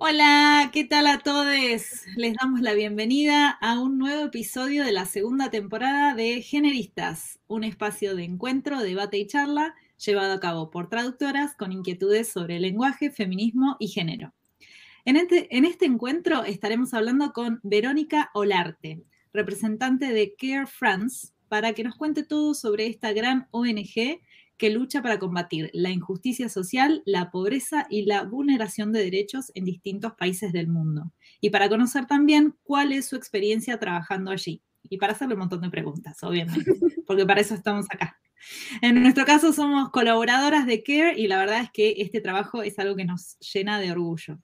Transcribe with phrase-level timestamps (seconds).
[0.00, 1.44] Hola, ¿qué tal a todos?
[2.14, 7.64] Les damos la bienvenida a un nuevo episodio de la segunda temporada de Generistas, un
[7.64, 13.10] espacio de encuentro, debate y charla llevado a cabo por traductoras con inquietudes sobre lenguaje,
[13.10, 14.32] feminismo y género.
[15.04, 19.02] En este, este encuentro estaremos hablando con Verónica Olarte,
[19.32, 24.20] representante de Care France, para que nos cuente todo sobre esta gran ONG
[24.58, 29.64] que lucha para combatir la injusticia social, la pobreza y la vulneración de derechos en
[29.64, 31.12] distintos países del mundo.
[31.40, 34.62] Y para conocer también cuál es su experiencia trabajando allí.
[34.90, 36.64] Y para hacerle un montón de preguntas, obviamente,
[37.06, 38.18] porque para eso estamos acá.
[38.82, 42.78] En nuestro caso somos colaboradoras de CARE y la verdad es que este trabajo es
[42.78, 44.38] algo que nos llena de orgullo.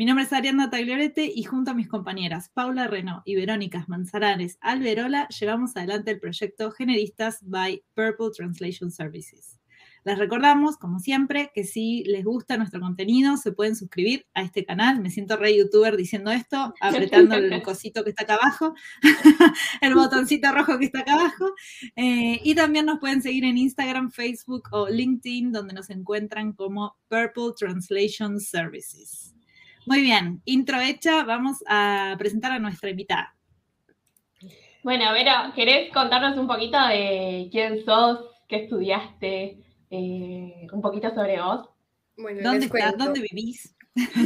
[0.00, 4.56] Mi nombre es Ariana Tagliorete y junto a mis compañeras Paula Reno y Verónica Manzanares
[4.62, 9.60] Alberola llevamos adelante el proyecto Generistas by Purple Translation Services.
[10.06, 14.64] Les recordamos, como siempre, que si les gusta nuestro contenido, se pueden suscribir a este
[14.64, 15.02] canal.
[15.02, 18.72] Me siento re youtuber diciendo esto, apretando el cosito que está acá abajo,
[19.82, 21.52] el botoncito rojo que está acá abajo.
[21.96, 26.96] Eh, y también nos pueden seguir en Instagram, Facebook o LinkedIn, donde nos encuentran como
[27.10, 29.34] Purple Translation Services.
[29.90, 33.34] Muy bien, intro hecha, vamos a presentar a nuestra invitada.
[34.84, 39.58] Bueno, Vera, ¿querés contarnos un poquito de quién sos, qué estudiaste,
[39.90, 41.68] eh, un poquito sobre vos?
[42.16, 42.96] Bueno, ¿Dónde estás?
[42.96, 43.74] ¿Dónde vivís?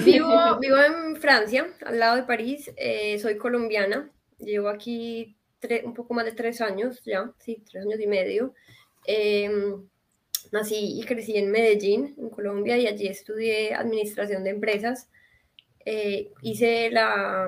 [0.05, 0.29] Vivo,
[0.61, 2.71] vivo en Francia, al lado de París.
[2.77, 4.11] Eh, soy colombiana.
[4.41, 5.35] Llevo aquí
[5.83, 8.53] un poco más de tres años ya, sí, tres años y medio.
[9.07, 9.83] Em,
[10.53, 15.09] nací y crecí en Medellín, en Colombia, y allí estudié administración de empresas.
[15.87, 17.47] Eh, hice la,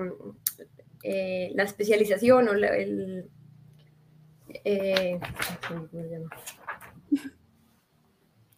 [1.02, 3.30] eh, la especialización o el,
[4.64, 5.18] eh,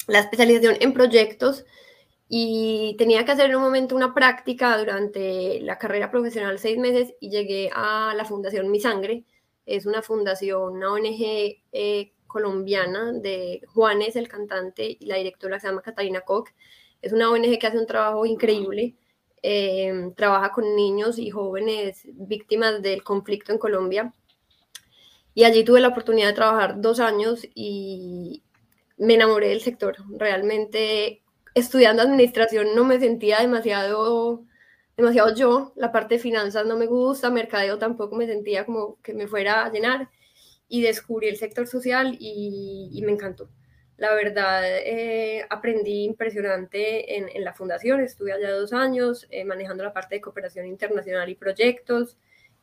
[0.08, 1.64] la especialización en proyectos
[2.28, 7.14] y tenía que hacer en un momento una práctica durante la carrera profesional seis meses
[7.20, 9.24] y llegué a la Fundación Mi Sangre.
[9.64, 11.62] Es una fundación, una ONG
[12.26, 16.50] colombiana de Juanes, el cantante, y la directora se llama Catalina Koch.
[17.00, 18.96] Es una ONG que hace un trabajo increíble
[19.42, 24.14] eh, trabaja con niños y jóvenes víctimas del conflicto en Colombia.
[25.34, 28.42] Y allí tuve la oportunidad de trabajar dos años y
[28.96, 29.96] me enamoré del sector.
[30.16, 31.22] Realmente
[31.54, 34.44] estudiando administración no me sentía demasiado,
[34.96, 35.72] demasiado yo.
[35.76, 39.64] La parte de finanzas no me gusta, mercadeo tampoco me sentía como que me fuera
[39.64, 40.10] a llenar.
[40.68, 43.48] Y descubrí el sector social y me encantó.
[43.98, 49.92] La verdad, eh, aprendí impresionante en, la fundación, estuve allá dos años eh, manejando la
[49.92, 52.16] parte de cooperación internacional y proyectos.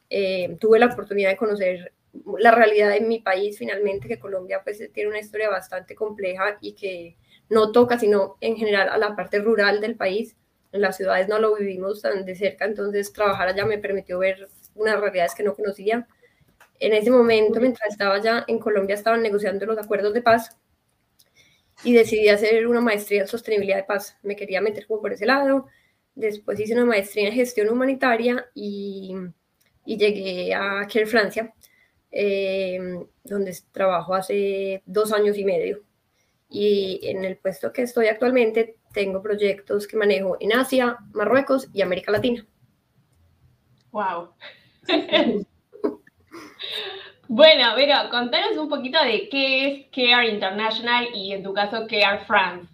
[0.09, 1.91] Eh, tuve la oportunidad de conocer
[2.39, 6.73] la realidad de mi país, finalmente, que Colombia pues tiene una historia bastante compleja y
[6.73, 7.17] que
[7.49, 10.37] no toca, sino en general a la parte rural del país.
[10.71, 14.47] En las ciudades no lo vivimos tan de cerca, entonces trabajar allá me permitió ver
[14.73, 16.07] unas realidades que no conocía.
[16.79, 20.57] En ese momento, mientras estaba allá en Colombia, estaban negociando los acuerdos de paz
[21.85, 24.17] y decidí hacer una maestría en sostenibilidad de paz.
[24.23, 25.67] Me quería meter como por ese lado.
[26.15, 29.15] Después hice una maestría en gestión humanitaria y,
[29.85, 31.53] y llegué a Care Francia,
[32.11, 32.79] eh,
[33.23, 35.83] donde trabajo hace dos años y medio.
[36.49, 41.83] Y en el puesto que estoy actualmente tengo proyectos que manejo en Asia, Marruecos y
[41.83, 42.45] América Latina.
[43.91, 44.29] ¡Wow!
[47.27, 52.23] Bueno, pero contanos un poquito de qué es Care International y en tu caso Care
[52.25, 52.67] France.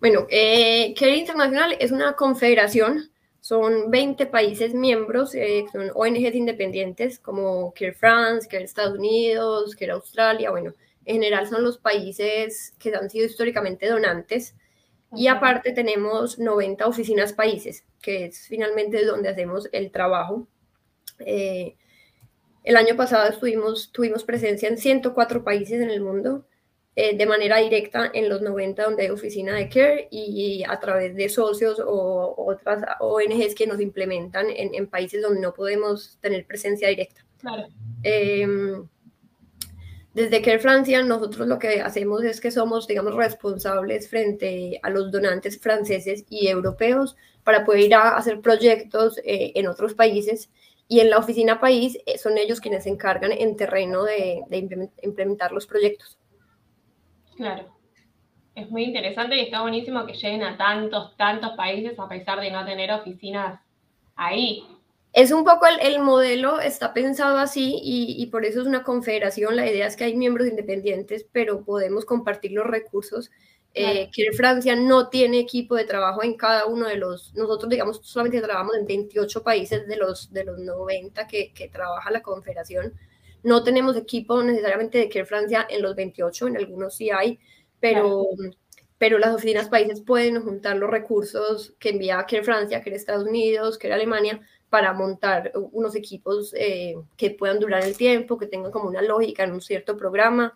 [0.00, 3.10] Bueno, eh, Care International es una confederación,
[3.40, 9.92] son 20 países miembros, eh, son ONGs independientes como Care France, Care Estados Unidos, Care
[9.92, 10.74] Australia, bueno,
[11.04, 14.54] en general son los países que han sido históricamente donantes.
[15.14, 20.46] Y aparte tenemos 90 oficinas países, que es finalmente donde hacemos el trabajo.
[21.20, 21.76] Eh,
[22.66, 26.46] el año pasado estuvimos, tuvimos presencia en 104 países en el mundo,
[26.96, 31.14] eh, de manera directa en los 90 donde hay oficina de CARE y, a través
[31.14, 36.88] de socios o otras ONGs que nos implementan en, países donde no podemos tener presencia
[36.88, 37.24] directa.
[38.02, 38.84] Em,
[40.12, 45.12] desde CARE Francia, nosotros lo que hacemos es que somos, digamos, responsables frente a los
[45.12, 47.14] donantes franceses y europeos
[47.44, 50.50] para poder ir a hacer proyectos eh, en otros países
[50.88, 54.42] y en la oficina país eh, son ellos quienes se encargan en terreno de,
[55.02, 56.18] implementar los proyectos.
[57.36, 57.74] Claro.
[58.54, 62.50] Es muy interesante y está buenísimo que lleguen a tantos, tantos países a pesar de
[62.50, 63.60] no tener oficinas
[64.14, 64.64] ahí.
[65.12, 69.56] Es un poco el, modelo, está pensado así y, y, por eso es una confederación.
[69.56, 73.30] La idea es que hay miembros independientes, pero podemos compartir los recursos
[73.78, 78.00] Eh, que Francia no tiene equipo de trabajo en cada uno de los, nosotros digamos
[78.02, 82.94] solamente trabajamos en 28 países de los, de los 90 que, que trabaja la Confederación.
[83.42, 87.38] No tenemos equipo necesariamente de Care Francia en los 28, en algunos sí hay,
[87.78, 88.24] pero,
[88.96, 93.76] pero las oficinas países pueden juntar los recursos que envía Care Francia, Care Estados Unidos,
[93.76, 94.40] Care Alemania,
[94.70, 99.44] para montar unos equipos eh, que puedan durar el tiempo, que tengan como una lógica
[99.44, 100.54] en un cierto programa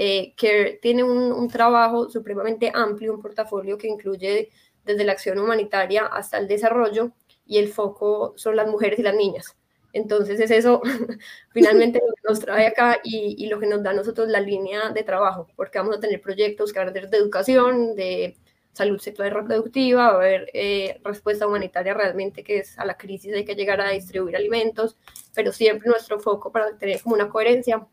[0.00, 4.48] eh, que tiene un, trabajo supremamente amplio, un portafolio que incluye
[4.84, 7.10] desde la acción humanitaria hasta el desarrollo
[7.44, 9.56] y el foco son las mujeres y las niñas.
[9.92, 10.82] Entonces es eso
[11.50, 14.90] finalmente lo que nos trae acá y, lo que nos da a nosotros la línea
[14.90, 18.36] de trabajo, porque vamos a tener proyectos que van a de educación, de
[18.74, 22.96] salud sexual y reproductiva, va a haber eh, respuesta humanitaria realmente que es a la
[22.96, 24.96] crisis, hay que llegar a distribuir alimentos,
[25.34, 27.84] pero siempre nuestro foco para tener como una coherencia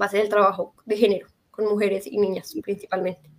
[0.00, 3.30] va a ser el trabajo de género con mujeres y niñas principalmente.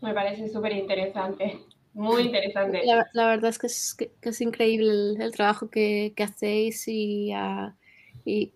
[0.00, 1.58] Me parece súper interesante,
[1.92, 2.82] muy interesante.
[3.12, 7.72] La, verdad es que es, que, es increíble el, trabajo que, que hacéis y, uh,
[8.24, 8.52] y,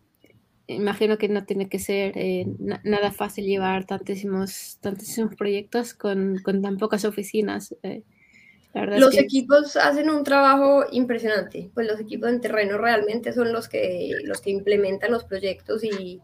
[0.69, 2.47] imagino que no tiene que ser eh,
[2.85, 7.75] nada fácil llevar tantísimos, tantísimos proyectos con, con tan pocas oficinas.
[7.83, 8.03] Eh.
[8.75, 14.13] los equipos hacen un trabajo impresionante, pues los equipos en terreno realmente son los que,
[14.25, 16.21] los que implementan los proyectos y,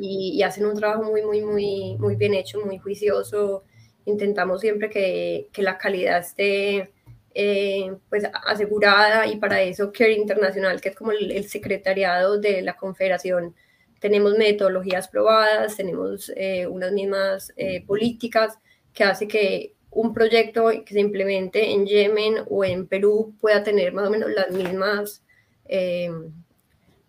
[0.00, 3.64] y, hacen un trabajo muy, muy, muy, muy bien hecho, muy juicioso.
[4.04, 6.92] Intentamos siempre que, que la calidad esté
[7.34, 12.74] eh, pues asegurada y para eso Care Internacional, que es como el, secretariado de la
[12.76, 13.54] confederación,
[14.00, 18.58] tenemos metodologías probadas, tenemos eh, unas mismas eh, políticas
[18.92, 23.92] que hace que un proyecto que se implemente en Yemen o en Perú pueda tener
[23.92, 25.22] más o menos las mismas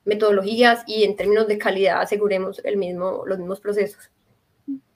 [0.10, 4.10] metodologías y en términos de calidad aseguremos el mismo, los mismos procesos.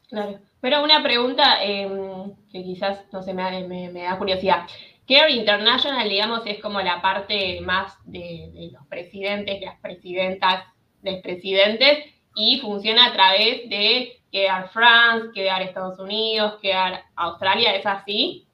[0.09, 0.39] Claro.
[0.63, 4.65] Pero una pregunta em, que quizás, no sé, me, me, da curiosidad.
[5.05, 10.63] Care International, digamos, es como la parte más de, los presidentes, las presidentas,
[11.01, 12.05] de presidentes,
[12.35, 18.47] y funciona a través de Care France, Care Estados Unidos, Care Australia, ¿es así?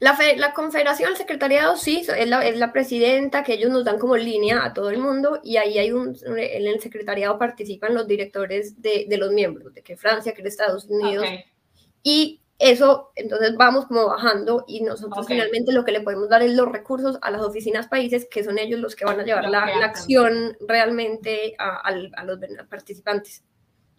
[0.00, 3.98] La, la confederación, el secretariado, sí, es la, es la, presidenta, que ellos nos dan
[3.98, 8.06] como línea a todo el mundo y ahí hay un, en el secretariado participan los
[8.06, 11.26] directores de, de los miembros, de que Francia, que Estados Unidos.
[12.02, 16.52] Y eso, entonces vamos como bajando y nosotros finalmente lo que le podemos dar es
[16.52, 19.66] los recursos a las oficinas países, que son ellos los que van a llevar la,
[19.66, 22.38] la, acción realmente a, a, a los
[22.70, 23.44] participantes.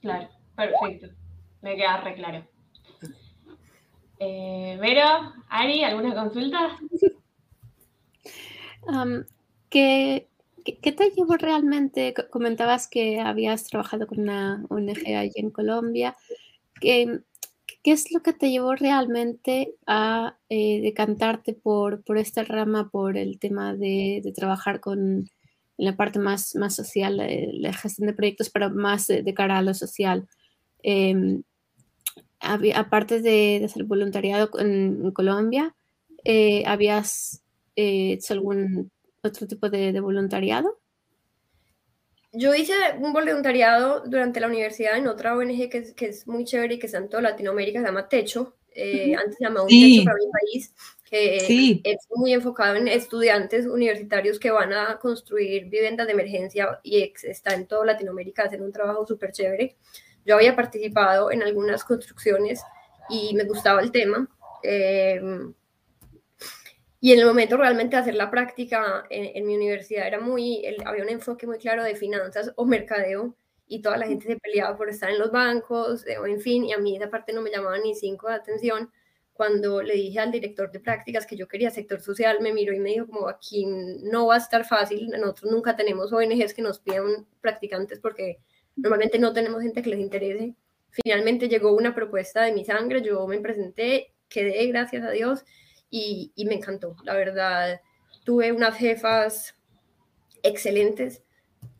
[0.01, 1.09] Claro, perfecto.
[1.61, 2.47] Me queda re claro.
[4.23, 6.77] Eh, Vero, Ari, ¿alguna consulta?
[9.71, 10.27] ¿qué,
[10.63, 12.13] te llevó realmente?
[12.29, 16.15] Comentabas que habías trabajado con una ONG allí en Colombia.
[16.79, 17.21] ¿Qué,
[17.83, 23.75] es lo que te llevó realmente a eh, decantarte por, esta rama, por el tema
[23.75, 25.31] de, trabajar con
[25.77, 29.73] la parte más, social, eh, la gestión de proyectos, pero más de, cara a lo
[29.73, 30.27] social?
[30.83, 31.41] Em,
[32.41, 35.75] aparte de, hacer voluntariado en, Colombia,
[36.23, 37.43] eh, ¿habías
[37.75, 38.91] eh, hecho algún
[39.23, 40.79] otro tipo de, voluntariado?
[42.33, 46.75] Yo hice un voluntariado durante la universidad en otra ONG que, que es muy chévere
[46.75, 48.55] y que está en toda Latinoamérica, se llama Techo.
[48.73, 50.73] Eh, antes se llamaba Un Techo para mi país,
[51.09, 57.11] que es muy enfocado en estudiantes universitarios que van a construir viviendas de emergencia y
[57.23, 59.75] está en toda Latinoamérica, hacen un trabajo súper chévere.
[60.25, 62.61] Yo había participado en algunas construcciones
[63.09, 64.27] y me gustaba el tema.
[64.63, 65.53] Em,
[66.99, 71.03] y en el momento realmente de hacer la práctica en, mi universidad era muy, había
[71.03, 73.35] un enfoque muy claro de finanzas o mercadeo
[73.67, 76.65] y toda la gente se peleaba por estar en los bancos, eh, o en fin,
[76.65, 78.91] y a mí esa parte no me llamaba ni cinco de atención.
[79.33, 82.79] Cuando le dije al director de prácticas que yo quería sector social, me miró y
[82.79, 86.79] me dijo como aquí no va a estar fácil, nosotros nunca tenemos ONGs que nos
[86.79, 88.39] pidan practicantes porque
[88.75, 90.55] Normalmente no tenemos gente que les interese.
[90.91, 95.45] Finalmente llegó una propuesta de mi sangre, yo me presenté, quedé, gracias a Dios,
[95.89, 96.95] y, me encantó.
[97.03, 97.81] La verdad,
[98.23, 99.55] tuve unas jefas
[100.43, 101.21] excelentes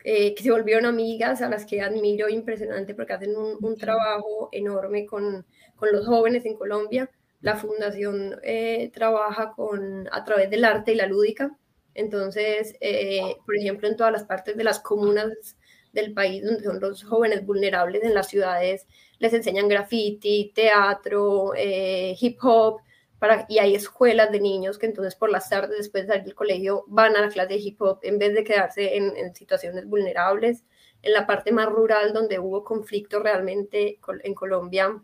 [0.04, 5.06] eh, que se volvieron amigas, a las que admiro impresionante porque hacen un, trabajo enorme
[5.06, 5.46] con,
[5.76, 7.10] con, los jóvenes en Colombia.
[7.40, 11.56] La fundación eh, trabaja con, a través del arte y la lúdica.
[11.94, 15.56] Entonces, eh, por ejemplo, en todas las partes de las comunas
[15.92, 18.86] del país, donde son los jóvenes vulnerables en las ciudades,
[19.18, 22.80] les enseñan graffiti, teatro, eh, hip hop,
[23.18, 26.34] para, y hay escuelas de niños que entonces por las tardes, después de salir del
[26.34, 30.64] colegio, van a la clase de hip hop en vez de quedarse en, situaciones vulnerables.
[31.02, 35.00] En la parte más rural, donde hubo conflicto realmente en Colombia,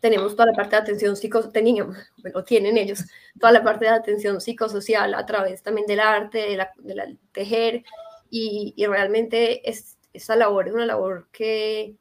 [0.00, 3.04] tenemos toda la parte de atención psicosocial, bueno, tienen ellos,
[3.40, 7.82] toda la parte de atención psicosocial a través también del arte, de de la tejer,
[8.30, 11.96] y, y, realmente es, esa labor es una labor que,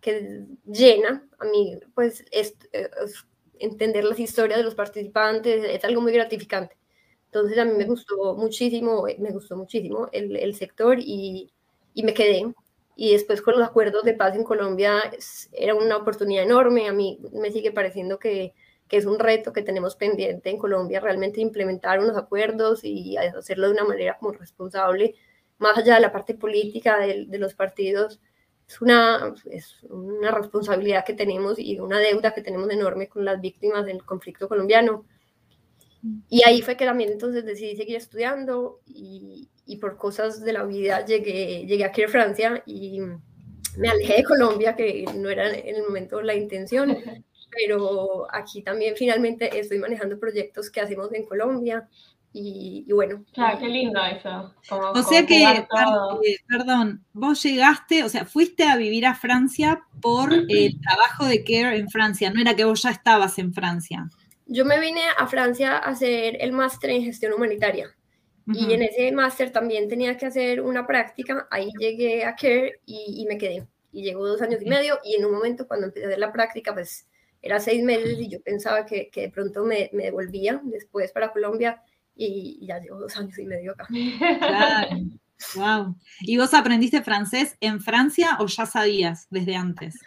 [0.00, 3.26] que llena a mí, pues, es, es,
[3.58, 6.76] entender las historias de los participantes, es algo muy gratificante.
[7.26, 11.52] Entonces a mí me gustó muchísimo, me gustó muchísimo el, el sector y,
[11.94, 12.52] y me quedé,
[12.96, 15.00] y después con los acuerdos de paz en Colombia
[15.52, 16.86] era una oportunidad enorme.
[16.86, 18.52] A mí me sigue pareciendo que,
[18.88, 23.68] que, es un reto que tenemos pendiente en Colombia, realmente implementar unos acuerdos y hacerlo
[23.68, 25.14] de una manera como responsable,
[25.60, 28.20] más allá de la parte política de, de los partidos.
[28.66, 33.40] Es una, es una responsabilidad que tenemos y una deuda que tenemos enorme con las
[33.40, 35.04] víctimas del conflicto colombiano.
[36.28, 40.64] Y ahí fue que también entonces decidí seguir estudiando y, y por cosas de la
[40.64, 43.00] vida llegué, llegué aquí a Francia y
[43.76, 46.96] me alejé de Colombia, que no era en el momento la intención,
[47.50, 51.88] pero aquí también finalmente estoy manejando proyectos que hacemos en Colombia.
[52.32, 53.24] Y, y bueno.
[53.32, 54.54] Claro, qué lindo eso.
[54.68, 55.66] Como, o sea que, eh,
[56.48, 61.76] perdón, vos llegaste, o sea, fuiste a vivir a Francia por el trabajo de Care
[61.76, 64.08] en Francia, no era que vos ya estabas en Francia.
[64.46, 67.94] Yo me vine a Francia a hacer el máster en gestión humanitaria.
[68.46, 68.68] Uh -huh.
[68.68, 71.46] Y en ese máster también tenía que hacer una práctica.
[71.50, 73.66] Ahí llegué a CARE y, y me quedé.
[73.92, 74.98] Y llegó dos años y medio.
[75.04, 77.06] Y en un momento, cuando empecé a hacer la práctica, pues
[77.42, 81.32] era seis meses y yo pensaba que, que de pronto me, me, devolvía después para
[81.32, 81.82] Colombia.
[82.22, 83.86] Y, y, ya llevo dos años y medio acá.
[84.38, 84.96] Claro.
[85.54, 85.96] Wow.
[86.20, 89.98] ¿Y vos aprendiste francés en Francia o ya sabías desde antes?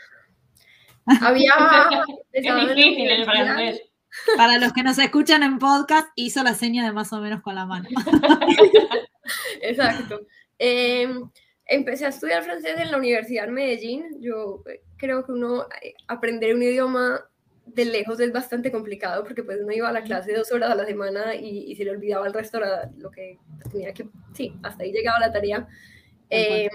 [1.05, 1.53] Había.
[2.31, 3.81] es difícil el francés.
[4.37, 7.55] Para los que nos escuchan en podcast, hizo la seña de más o menos con
[7.55, 7.89] la mano.
[9.61, 10.21] Exacto.
[10.59, 11.11] Eh,
[11.65, 14.21] empecé a estudiar francés en la Universidad de Medellín.
[14.21, 17.25] Yo eh, creo que uno eh, aprender un idioma
[17.65, 20.75] de lejos es bastante complicado porque pues uno iba a la clase dos horas a
[20.75, 22.59] la semana y, y se le olvidaba el resto
[22.97, 23.39] lo que
[23.71, 25.67] tenía que, sí, hasta ahí llegaba la tarea.
[26.29, 26.69] Eh,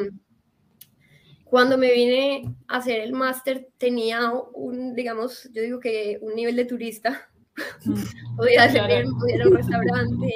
[1.45, 6.57] cuando me vine a hacer el máster tenía un, digamos, yo digo que un nivel
[6.57, 7.29] de turista.
[8.37, 10.33] Podía, hacer, podía ir a un restaurante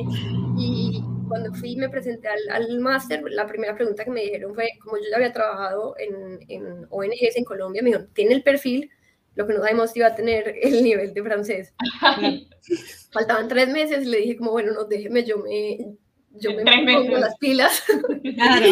[0.59, 4.71] y cuando fui me presenté al, al máster, la primera pregunta que me dijeron fue,
[4.82, 8.90] como yo ya había trabajado en, en ONGs en Colombia, me dijeron, ¿tiene el perfil?
[9.34, 11.74] Lo que no sabemos si iba a tener el nivel de francés.
[13.12, 15.96] Faltaban tres meses y le dije como, bueno, no, déjeme, yo me,
[16.30, 17.82] yo me pongo las pilas.
[18.34, 18.66] Claro.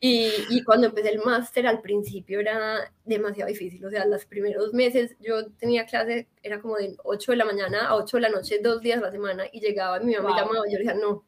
[0.00, 4.74] Y, y, cuando empecé el máster al principio era demasiado difícil, o sea, los primeros
[4.74, 8.28] meses yo tenía clase, era como de 8 de la mañana a 8 de la
[8.28, 10.34] noche, dos días a la semana, y llegaba y mi mamá wow.
[10.34, 11.24] me llamaba, y yo le decía, no,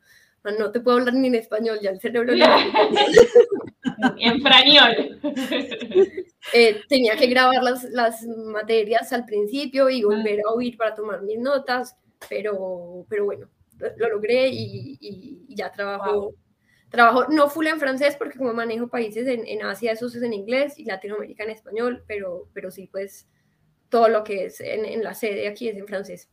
[0.52, 2.44] no te puedo hablar ni en español, ya el cerebro no.
[4.18, 5.20] en español.
[6.52, 11.22] eh, tenía que grabar las, las materias al principio y volver a oír para tomar
[11.22, 11.96] mis notas,
[12.28, 13.48] pero, pero bueno,
[13.96, 16.20] lo logré y, y, y ya trabajo.
[16.20, 16.36] Wow
[16.90, 20.32] Trabajo no full en francés porque como manejo países en, en, Asia, eso es en
[20.32, 23.28] inglés y Latinoamérica en español, pero, pero sí, pues
[23.88, 26.30] todo lo que es en, en la sede aquí es en francés.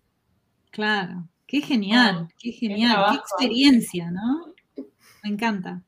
[0.72, 4.56] Claro, qué genial, oh, qué genial, qué, qué, experiencia, ¿no?
[5.24, 5.84] Me encanta.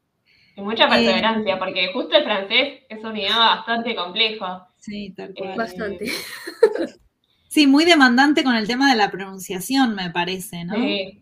[0.55, 4.45] Y mucha perseverancia, eh, porque justo el francés es un idioma bastante complejo.
[4.77, 5.49] Sí, tal cual.
[5.49, 6.05] Eh, bastante.
[7.47, 10.75] Sí, muy demandante con el tema de la pronunciación, me parece, ¿no?
[10.75, 11.21] Sí.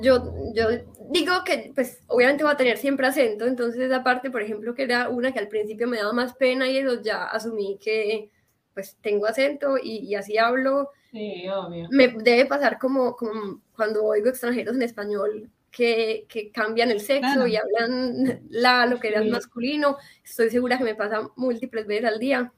[0.00, 0.68] Yo, yo
[1.10, 4.84] digo que, pues, obviamente va a tener siempre acento, entonces esa parte, por ejemplo, que
[4.84, 8.30] era una que al principio me daba más pena y eso ya asumí que,
[8.74, 10.90] pues, tengo acento y, y así hablo.
[11.10, 11.88] Sí, obvio.
[11.90, 17.20] Me debe pasar como, como cuando oigo extranjeros en español que, que cambian el sexo
[17.20, 17.46] claro.
[17.46, 19.30] y hablan la, lo que era sí.
[19.30, 19.96] masculino.
[20.24, 22.52] Estoy segura que me pasa múltiples veces al día.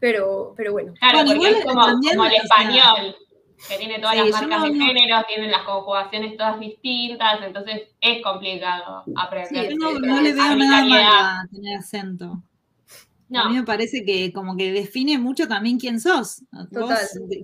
[0.00, 0.94] Pero, pero bueno.
[0.98, 3.16] Claro, bueno, porque es como, como el español
[3.68, 5.24] que tiene todas sí, las marcas no, de género, no.
[5.24, 9.68] tienen las conjugaciones todas distintas, entonces es complicado aprender.
[9.68, 12.42] Sí, yo no, no le veo nada mal a tener acento.
[13.30, 13.42] No.
[13.42, 16.42] A mí me parece que como que define mucho también quién sos.
[16.72, 16.92] Vos,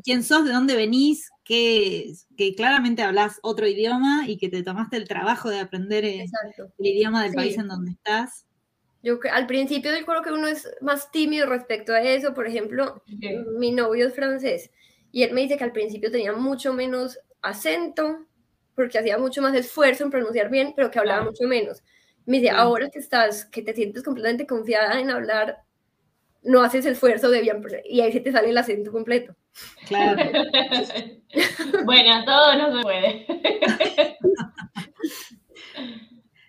[0.02, 4.96] quién sos, de dónde venís, que, que claramente hablas otro idioma y que te tomaste
[4.96, 7.36] el trabajo de aprender el, el idioma del sí.
[7.36, 8.46] país en donde estás.
[9.02, 12.34] Yo al principio yo creo que uno es más tímido respecto a eso.
[12.34, 13.36] Por ejemplo, sí.
[13.56, 14.70] mi novio es francés
[15.12, 18.26] y él me dice que al principio tenía mucho menos acento,
[18.74, 21.82] porque hacía mucho más esfuerzo en pronunciar bien, pero que hablaba mucho menos.
[22.26, 25.62] Me dice, ahora que estás, que te sientes completamente confiada en hablar,
[26.46, 29.34] no haces esfuerzo de bien, y ahí se te sale el acento completo.
[29.86, 30.22] Claro.
[31.84, 33.26] bueno, todo no se puede.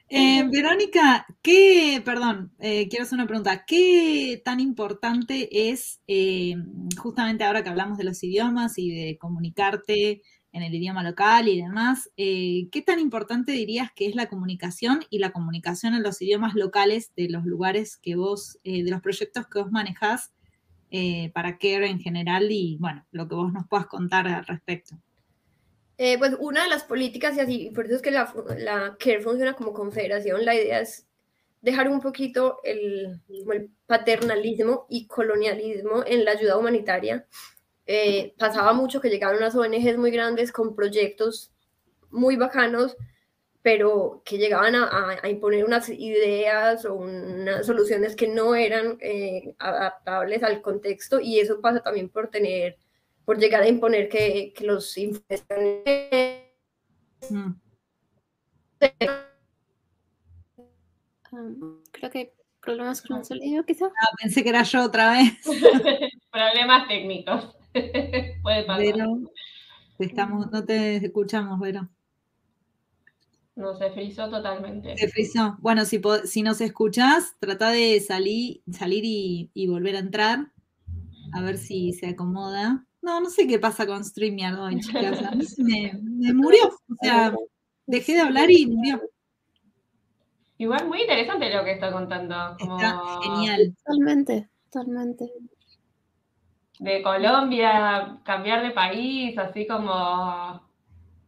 [0.10, 6.56] Eh, Verónica, ¿Qué, perdón, eh, quiero hacer una pregunta, ¿qué tan importante es, eh,
[6.98, 10.22] justamente ahora que hablamos de los idiomas y de comunicarte
[10.54, 15.01] en el idioma local y demás, eh, qué tan importante dirías que es la comunicación
[15.10, 19.48] y la comunicación en los idiomas locales de los lugares que vos, de los proyectos
[19.48, 20.32] que vos manejás
[21.34, 24.96] para CARE en general y, bueno, lo que vos nos puedas contar al respecto?
[25.98, 29.54] pues una de las políticas, y así, por eso es que la, la CARE funciona
[29.54, 31.08] como confederación, la idea es
[31.62, 33.20] dejar un poquito el,
[33.86, 37.25] paternalismo y colonialismo en la ayuda humanitaria.
[37.88, 41.51] Eh, pasaba mucho que llegaban unas ONGs muy grandes con proyectos
[42.12, 42.98] muy bacanos,
[43.62, 50.44] pero que llegaban a, imponer unas ideas o unas soluciones que no eran eh, adaptables
[50.44, 52.77] al contexto y eso pasa también por tener,
[53.25, 54.96] por llegar a imponer que, que los
[57.29, 57.51] mm
[61.91, 63.86] creo que hay problemas con el sonido, quizá.
[63.86, 65.34] Ah, pensé que era yo otra vez.
[66.32, 67.56] problemas técnicos.
[68.41, 68.81] Puede pasar.
[68.81, 69.19] Vero,
[70.00, 71.89] estamos, no te escuchamos, Vero.
[73.55, 74.96] No, se frizó totalmente.
[74.98, 75.57] Se frizó.
[75.60, 80.51] Bueno, si, si nos escuchás, trata de salir, salir y, volver a entrar.
[81.34, 82.86] A ver si se acomoda.
[83.01, 85.24] No, no sé qué pasa con StreamYard hoy, chicas.
[85.24, 86.67] A mí me, me murió.
[86.67, 87.34] O sea,
[87.88, 89.01] dejé de hablar y murió.
[90.60, 92.36] Igual muy interesante lo que está contando.
[92.60, 93.75] Está genial.
[93.84, 95.31] Totalmente, totalmente.
[96.79, 100.62] De Colombia, cambiar de país, así como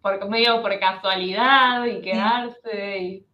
[0.01, 3.25] por medio por casualidad y quedarse.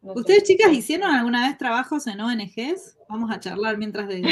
[0.00, 2.98] ¿Ustedes, chicas, hicieron alguna vez trabajos en ONGs?
[3.08, 4.22] Vamos a charlar mientras de.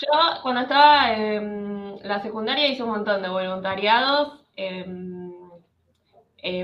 [0.00, 0.08] Yo,
[0.42, 4.44] cuando estaba en la secundaria, hice un montón de voluntariados.
[4.56, 4.86] Eh,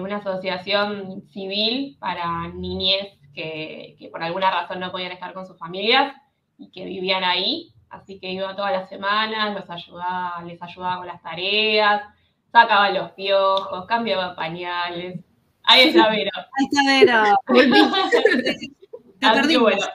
[0.00, 6.14] una asociación civil para niñez que, por alguna razón no podían estar con sus familias
[6.58, 7.72] y que vivían ahí.
[7.92, 12.02] Así que iba todas las semanas, los ayudaba, les ayudaba con las tareas,
[12.50, 15.20] sacaba los piojos, cambiaba pañales.
[15.64, 16.30] Ahí está Vero.
[16.34, 17.36] Ahí está Vero.
[19.20, 19.56] Te perdí.
[19.56, 19.86] Bueno.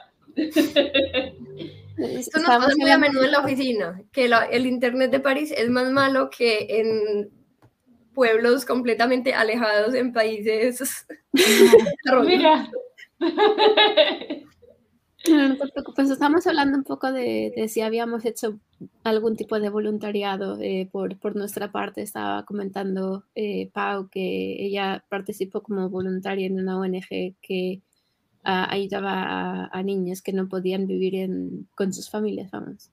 [1.96, 5.68] Esto nos pasa muy a menudo en la oficina, que el internet de París es
[5.68, 7.30] más malo que en
[8.14, 11.04] pueblos completamente alejados en países.
[12.24, 12.70] Mira.
[15.26, 18.60] No, te preocupes, estamos hablando un poco de, si habíamos hecho
[19.02, 22.02] algún tipo de voluntariado eh, por, por, nuestra parte.
[22.02, 27.82] Estaba comentando eh, Pau que ella participó como voluntaria en una ONG que
[28.44, 32.90] uh, ayudaba a, niños que no podían vivir en, con sus familias, vamos.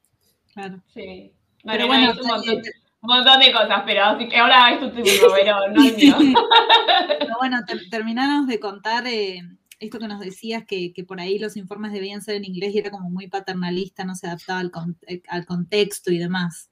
[0.53, 1.31] Claro, sí.
[1.63, 5.83] Pero bueno, un montón de cosas, pero así que ahora es tu turno, pero no
[5.83, 6.15] es mío.
[7.19, 7.59] Pero bueno,
[7.91, 9.41] terminamos de contar eh,
[9.79, 12.91] esto que nos decías, que, por ahí los informes debían ser en inglés y era
[12.91, 14.71] como muy paternalista, no se adaptaba al,
[15.07, 16.69] eh, al contexto y demás.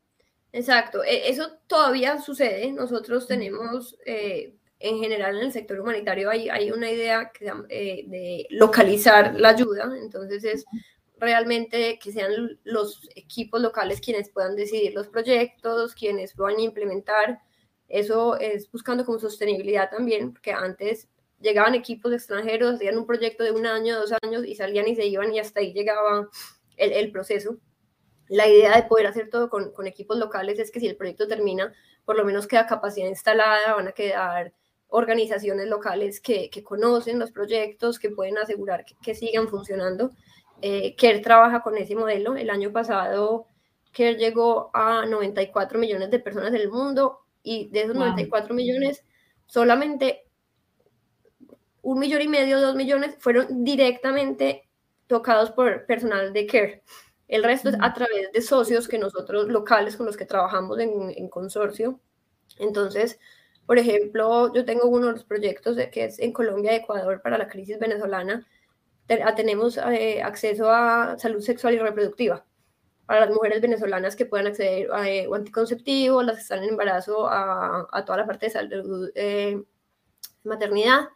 [0.52, 2.72] Exacto, e, eso todavía sucede.
[2.72, 8.48] Nosotros tenemos, eh, en general en el sector humanitario, hay, hay una idea que, de
[8.52, 10.66] localizar la ayuda, entonces es
[11.18, 17.39] realmente que sean los equipos locales quienes puedan decidir los proyectos, quienes puedan implementar.
[17.88, 21.08] Eso es buscando como sostenibilidad también, porque antes
[21.43, 25.06] llegaban equipos extranjeros, hacían un proyecto de un año, dos años y salían y se
[25.06, 26.29] iban y hasta ahí llegaba
[26.77, 27.58] el, el proceso.
[28.29, 31.27] La idea de poder hacer todo con, con, equipos locales es que si el proyecto
[31.27, 31.73] termina,
[32.06, 34.53] por lo menos queda capacidad instalada, van a quedar
[34.88, 40.12] organizaciones locales que, que conocen los proyectos, que pueden asegurar que, que sigan funcionando
[40.65, 42.38] eh, Care trabaja con ese modelo.
[42.38, 43.47] El año pasado
[43.91, 49.03] Care llegó a 94 millones de personas en el mundo y de esos 94 millones,
[49.45, 50.23] solamente
[51.84, 54.67] un millón y medio, dos millones fueron directamente
[55.08, 56.84] tocados por personal de Care.
[57.28, 61.13] El resto es a través de socios que nosotros locales con los que trabajamos en,
[61.15, 62.00] en consorcio.
[62.58, 63.19] Entonces,
[63.65, 67.38] por ejemplo, yo tengo uno de los proyectos que es en Colombia y Ecuador para
[67.38, 68.46] la crisis venezolana,
[69.36, 72.46] tenemos eh, acceso a salud sexual y reproductiva
[73.06, 77.28] para las mujeres venezolanas que puedan acceder a eh, anticonceptivo, las que están en embarazo,
[77.28, 79.62] a, a toda la parte de salud, eh,
[80.43, 81.10] maternidad,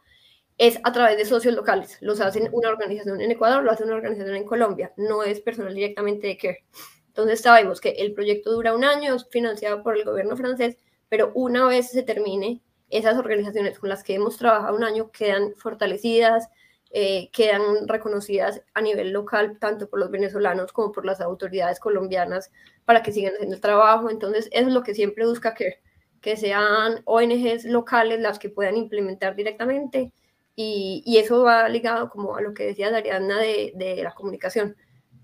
[0.58, 1.96] es a través de socios locales.
[2.00, 5.74] Los hacen una organización en Ecuador, lo hace una organización en Colombia, no es personal
[5.74, 6.64] directamente de CARE.
[7.06, 10.76] Entonces sabemos que el proyecto dura un año, es financiado por el gobierno francés,
[11.08, 15.54] pero una vez se termine, esas organizaciones con las que hemos trabajado un año quedan
[15.54, 16.48] fortalecidas,
[16.90, 22.50] eh, quedan reconocidas a nivel local, tanto por los venezolanos como por las autoridades colombianas,
[22.84, 24.10] para que sigan haciendo el trabajo.
[24.10, 25.80] Entonces, es lo que siempre busca que,
[26.22, 30.12] que sean ONGs locales las que puedan implementar directamente
[30.60, 34.74] y, y, eso va ligado como a lo que decía Dariana de, de la comunicación.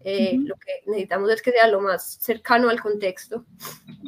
[0.05, 3.45] Eh, Lo que necesitamos es que sea lo más cercano al contexto.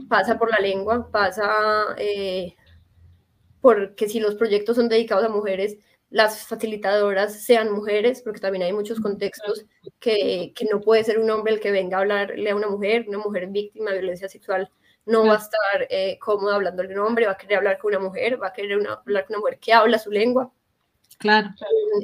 [0.09, 2.55] Pasa por la lengua, pasa eh,
[3.61, 5.79] porque si los proyectos son dedicados a mujeres,
[6.11, 9.67] las facilitadoras sean mujeres, porque también hay muchos contextos
[9.99, 13.07] que, que, no puede ser un hombre el que venga a hablarle a una mujer,
[13.09, 14.71] una mujer víctima de violencia sexual
[15.07, 17.95] no va a estar eh, cómoda hablándole a un hombre, va a querer hablar con
[17.95, 20.53] una mujer, va a querer una, hablar con una mujer que habla su lengua.
[21.19, 21.49] Claro.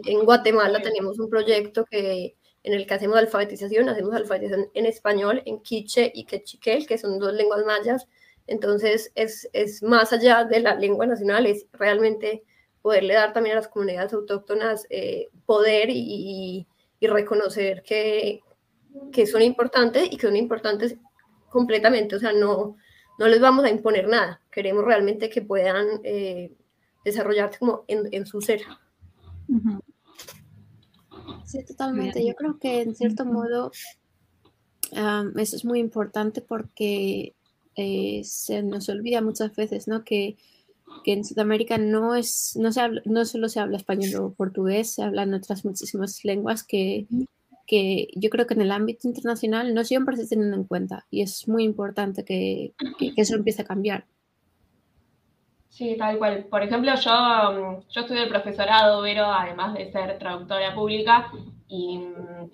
[0.07, 5.43] En, Guatemala tenemos un proyecto que, en el que hacemos alfabetización, hacemos alfabetización en español,
[5.45, 8.09] en quiche y quechiquel, que son dos lenguas mayas.
[8.47, 12.43] Entonces, es, es más allá de la lengua nacional, es realmente
[12.81, 16.67] poderle dar también a las comunidades autóctonas eh, poder y,
[17.01, 18.41] y, reconocer que,
[19.13, 20.97] que son importantes y que son importantes
[21.49, 22.17] completamente.
[22.17, 22.77] O sea, no,
[23.19, 24.41] no les vamos a imponer nada.
[24.51, 26.53] Queremos realmente que puedan eh,
[27.05, 28.63] desarrollarse como en, en su ser.
[29.53, 29.83] Uh -huh.
[31.45, 32.25] Sí, totalmente.
[32.27, 33.71] Yo creo que en cierto modo
[34.93, 37.35] um, eso es muy importante porque
[37.77, 40.05] eh, se nos olvida muchas veces, ¿no?
[40.05, 40.37] Que,
[41.05, 44.95] que en Sudamérica no, es, no, se habla, no solo se habla español o portugués,
[44.95, 47.07] se hablan otras muchísimas lenguas que,
[47.67, 51.23] que yo creo que en el ámbito internacional no siempre se tienen en cuenta y
[51.23, 54.07] es muy importante que, que, que eso empiece a cambiar.
[55.73, 56.45] Sí, tal cual.
[56.51, 61.33] Por ejemplo, yo, mm, yo estudié el profesorado, pero además de ser traductora pública,
[61.67, 62.51] y mm,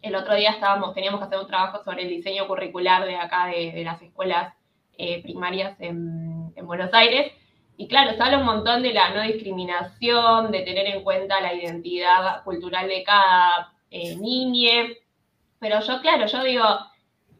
[0.00, 3.46] el otro día estábamos, teníamos que hacer un trabajo sobre el diseño curricular de acá,
[3.48, 4.54] de, las escuelas
[4.96, 7.32] eh, primarias en, en, Buenos Aires.
[7.76, 11.52] Y claro, se habla un montón de la no discriminación, de tener en cuenta la
[11.52, 14.96] identidad cultural de cada eh, niñe.
[15.58, 16.64] Pero yo, claro, yo digo,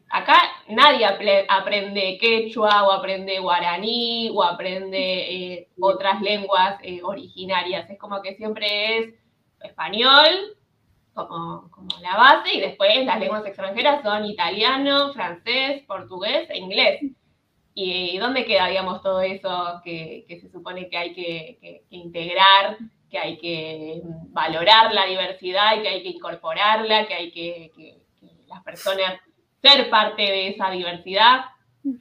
[0.09, 0.37] acá
[0.69, 1.05] nadie
[1.47, 7.89] aprende quechua o aprende guaraní o aprende eh, otras lenguas eh, originarias.
[7.89, 9.13] Es como que siempre es
[9.61, 10.57] español
[11.13, 17.01] como, como, la base y después las lenguas extranjeras son italiano, francés, portugués e inglés.
[17.73, 21.95] ¿Y dónde queda, digamos, todo eso que, que se supone que hay que, que, que,
[21.95, 22.77] integrar,
[23.09, 27.71] que hay que valorar la diversidad y que hay que incorporarla, que hay que,
[28.47, 29.19] las personas
[29.65, 31.45] ser parte de esa diversidad,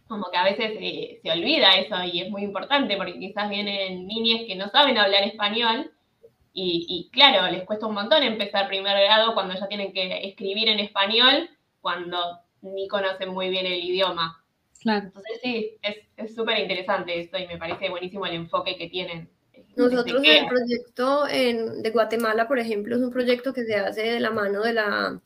[0.08, 4.06] como que a veces eh, se olvida eso y es muy importante porque quizás vienen
[4.06, 5.90] niñas que no saben hablar español
[6.52, 10.68] y, y, claro, les cuesta un montón empezar primer grado cuando ya tienen que escribir
[10.68, 11.50] en español
[11.80, 12.18] cuando
[12.62, 14.40] ni conocen muy bien el idioma.
[14.80, 15.06] Claro.
[15.06, 15.76] Entonces sí,
[16.16, 19.28] es súper interesante esto y me parece buenísimo el enfoque que tienen.
[19.76, 24.20] Nosotros el proyecto en, de Guatemala, por ejemplo, es un proyecto que se hace de
[24.20, 25.20] la mano de la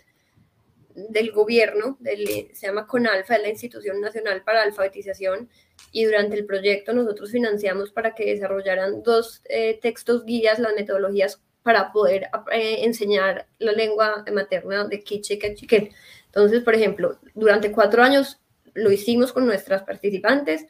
[1.09, 5.49] del gobierno, del, se llama CONALFA, es la Institución Nacional para Alfabetización,
[5.93, 11.43] y durante el proyecto nosotros financiamos para que desarrollaran dos eh, textos guías, las metodologías
[11.63, 15.91] para poder eh, enseñar la lengua materna de quiche cachiquel.
[16.27, 18.41] Entonces, por ejemplo, durante cuatro años
[18.75, 20.67] lo hicimos con nuestras participantes,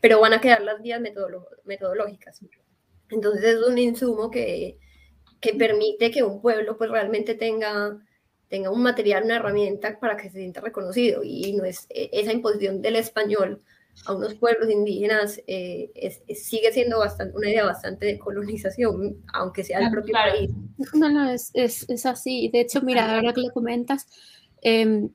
[0.00, 1.00] pero van a quedar las guías
[1.64, 2.40] metodológicas.
[3.10, 4.78] Entonces es un insumo que,
[5.40, 7.98] que permite que un pueblo pues realmente tenga
[8.52, 12.34] tenga un material, una herramienta para que se sienta reconocido y no es e, esa
[12.34, 13.62] imposición del español
[14.04, 19.16] a unos pueblos indígenas eh, es, es, sigue siendo bastante, una idea bastante de colonización,
[19.32, 20.32] aunque sea el propio claro.
[20.32, 20.50] país.
[20.92, 22.50] No, no, es, es, es, así.
[22.52, 24.06] De hecho, mira, ahora que lo comentas,
[24.60, 25.08] eh,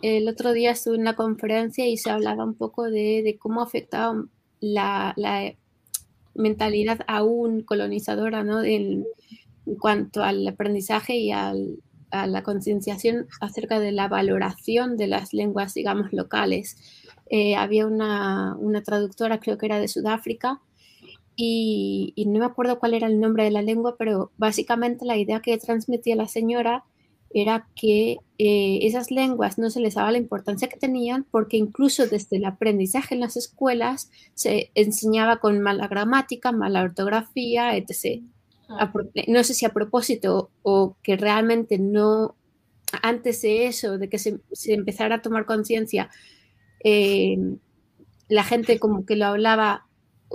[0.00, 3.60] el otro día estuve en una conferencia y se hablaba un poco de, de cómo
[3.60, 4.24] afectaba
[4.60, 5.54] la, la,
[6.34, 8.62] mentalidad aún colonizadora, ¿no?
[8.62, 9.04] En,
[9.66, 11.76] en cuanto al aprendizaje y al,
[12.10, 16.76] a la concienciación acerca de la valoración de las lenguas, digamos, locales.
[17.28, 20.60] Eh, había una, una, traductora, creo que era de Sudáfrica,
[21.36, 25.40] y, no me acuerdo cuál era el nombre de la lengua, pero básicamente la idea
[25.40, 26.84] que transmitía la señora
[27.32, 32.06] era que eh, esas lenguas no se les daba la importancia que tenían porque incluso
[32.08, 38.22] desde el aprendizaje en las escuelas se enseñaba con mala gramática, mala ortografía, etc
[39.26, 42.36] no sé si a propósito o que realmente no,
[43.02, 46.10] antes de eso, de que se, se empezara a tomar conciencia,
[46.84, 47.36] eh,
[48.28, 49.86] la gente como que lo hablaba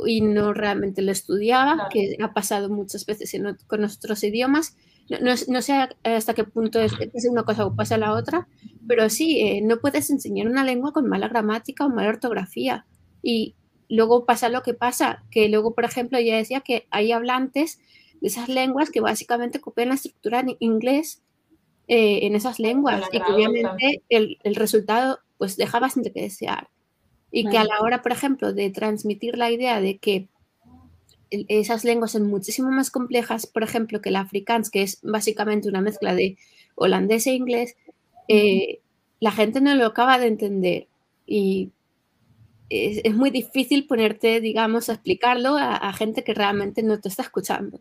[0.05, 1.89] y no realmente lo estudiaba, claro.
[1.91, 4.75] que ha pasado muchas veces en, con otros idiomas.
[5.09, 8.47] No, no, no, sé hasta qué punto es, es, una cosa o pasa la otra,
[8.87, 12.85] pero sí, eh, no puedes enseñar una lengua con mala gramática o mala ortografía.
[13.21, 13.55] Y
[13.87, 17.79] luego pasa lo que pasa, que luego, por ejemplo, ya decía que hay hablantes
[18.21, 21.21] esas lenguas que básicamente copian la estructura en inglés
[21.87, 26.69] eh, en esas lenguas y que obviamente el, el, resultado pues deja bastante que desear.
[27.31, 30.29] Y que a la hora, por ejemplo, de transmitir la idea de que
[31.29, 35.81] esas lenguas son muchísimo más complejas, por ejemplo, que el afrikaans, que es básicamente una
[35.81, 36.37] mezcla de
[36.75, 37.75] holandés e inglés,
[38.27, 38.79] eh,
[39.19, 40.87] la gente no lo acaba de entender
[41.25, 41.71] y
[42.69, 47.79] es, muy difícil ponerte, digamos, a explicarlo a, gente que realmente no te está escuchando.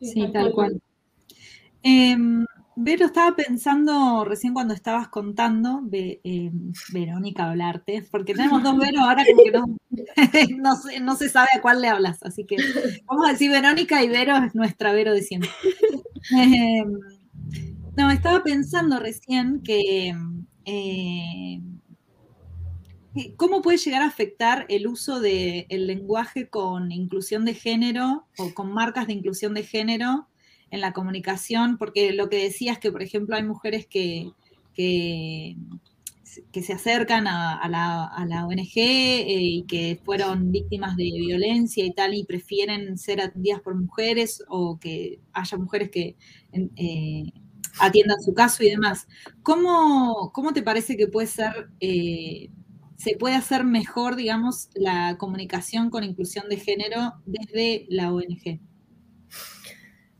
[0.00, 0.80] Sí, tal cual.
[1.82, 2.44] Em,
[2.76, 9.24] Vero, estaba pensando recién cuando estabas contando, em, Verónica hablarte, porque tenemos dos Vero, ahora
[9.24, 9.52] como que
[11.02, 12.56] no, se sabe a cuál le hablas, así que
[13.04, 15.50] vamos a decir Verónica y Vero es nuestra Vero de siempre.
[16.32, 16.92] Em,
[17.96, 20.14] no, estaba pensando recién que
[20.64, 21.60] eh,
[23.36, 28.72] ¿Cómo puede llegar a afectar el uso del lenguaje con inclusión de género o con
[28.72, 30.28] marcas de inclusión de género
[30.70, 31.76] en la comunicación?
[31.76, 34.30] Porque lo que decías que, por ejemplo, hay mujeres que,
[34.74, 35.56] que,
[36.62, 42.24] se acercan a, la, ONG eh, y que fueron víctimas de violencia y tal y
[42.24, 46.16] prefieren ser atendidas por mujeres o que haya mujeres que...
[46.52, 47.24] Eh,
[47.78, 49.08] atiendan su caso y demás.
[49.42, 52.50] ¿Cómo, cómo te parece que puede ser eh,
[53.00, 58.60] se puede hacer mejor, digamos, la comunicación con inclusión de género desde la ONG?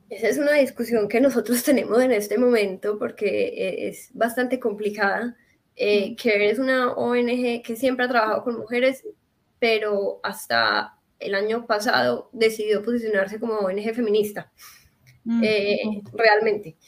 [0.09, 5.37] Esa es una discusión que nosotros tenemos en este momento porque eh, es bastante complicada.
[5.77, 9.05] Eh, CARE es una ONG que siempre ha trabajado con mujeres,
[9.59, 14.51] pero hasta el año pasado decidió posicionarse como ONG feminista,
[15.25, 16.79] mm, eh, realmente.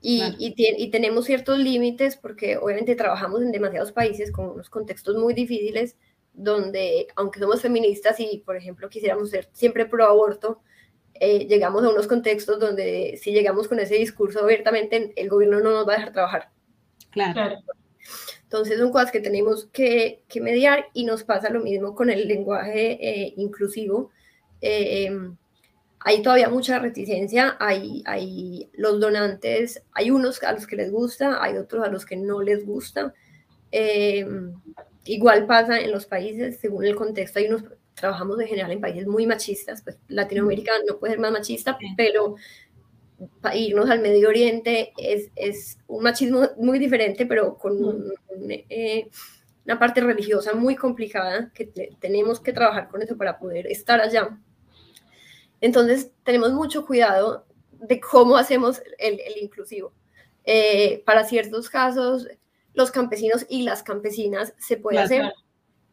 [0.00, 5.34] Y, y, tenemos ciertos límites porque obviamente trabajamos en demasiados países con unos contextos muy
[5.34, 5.96] difíciles
[6.32, 10.60] donde, aunque somos feministas y, por ejemplo, quisiéramos ser siempre pro aborto,
[11.14, 15.70] eh, llegamos a unos contextos donde si llegamos con ese discurso abiertamente, el gobierno no
[15.70, 16.50] nos va a dejar trabajar.
[17.10, 17.58] Claro.
[18.44, 22.28] Entonces son cosas que tenemos que, que mediar y nos pasa lo mismo con el
[22.28, 24.10] lenguaje eh, inclusivo.
[24.60, 25.10] Eh,
[26.00, 31.42] hay todavía mucha reticencia, hay, hay los donantes, hay unos a los que les gusta,
[31.42, 33.14] hay otros a los que no les gusta.
[33.70, 34.54] Em,
[35.04, 39.06] igual pasa en los países, según el contexto, hay unos, trabajamos en general en países
[39.06, 42.36] muy machistas, pues Latinoamérica no puede ser más machista, pero
[43.54, 48.12] irnos al Medio Oriente es, es un machismo muy diferente, pero con
[48.48, 49.08] eh,
[49.64, 51.66] una parte religiosa muy complicada, que
[52.00, 54.38] tenemos que trabajar con eso para poder estar allá.
[55.60, 57.46] Entonces, tenemos mucho cuidado
[57.80, 59.92] de cómo hacemos el, inclusivo.
[60.44, 62.28] Eh, para ciertos casos,
[62.74, 65.32] los campesinos y las campesinas se puede hacer,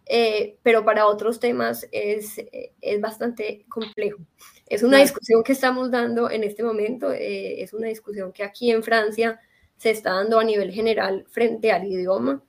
[0.06, 2.42] eh, pero para otros temas es,
[2.82, 4.20] es, bastante complejo.
[4.68, 8.72] Es una discusión que estamos dando en este momento, eh, es una discusión que aquí
[8.72, 9.40] en Francia
[9.78, 12.44] se está dando a nivel general frente al idioma.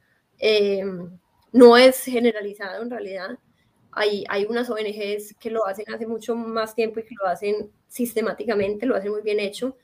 [1.53, 3.39] no es generalizado en realidad,
[3.97, 7.71] hay, hay unas ONGs que lo hacen hace mucho más tiempo y que lo hacen
[7.89, 9.77] sistemáticamente, lo hacen muy bien hecho,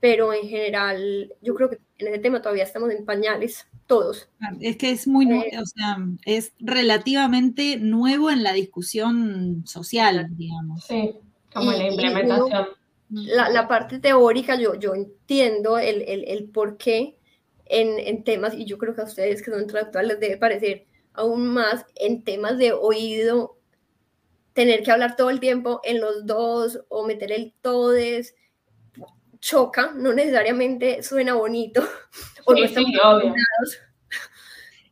[0.00, 4.28] pero en general yo creo que en ese tema todavía estamos en pañales, todos.
[4.60, 10.84] Es que es muy, eh, o sea, es relativamente nuevo en la discusión social, digamos.
[10.84, 11.14] Sí,
[11.54, 12.66] como la implementación.
[13.10, 17.16] la, la, parte teórica, yo, yo entiendo el, el, el por qué
[17.66, 20.86] en, en, temas, y yo creo que a ustedes que son traductores les debe parecer
[21.14, 23.58] aún más en temas de oído,
[24.52, 28.34] tener que hablar todo el tiempo en los dos o meter el todes,
[29.40, 31.82] choca, no necesariamente suena bonito
[32.46, 32.90] o no estamos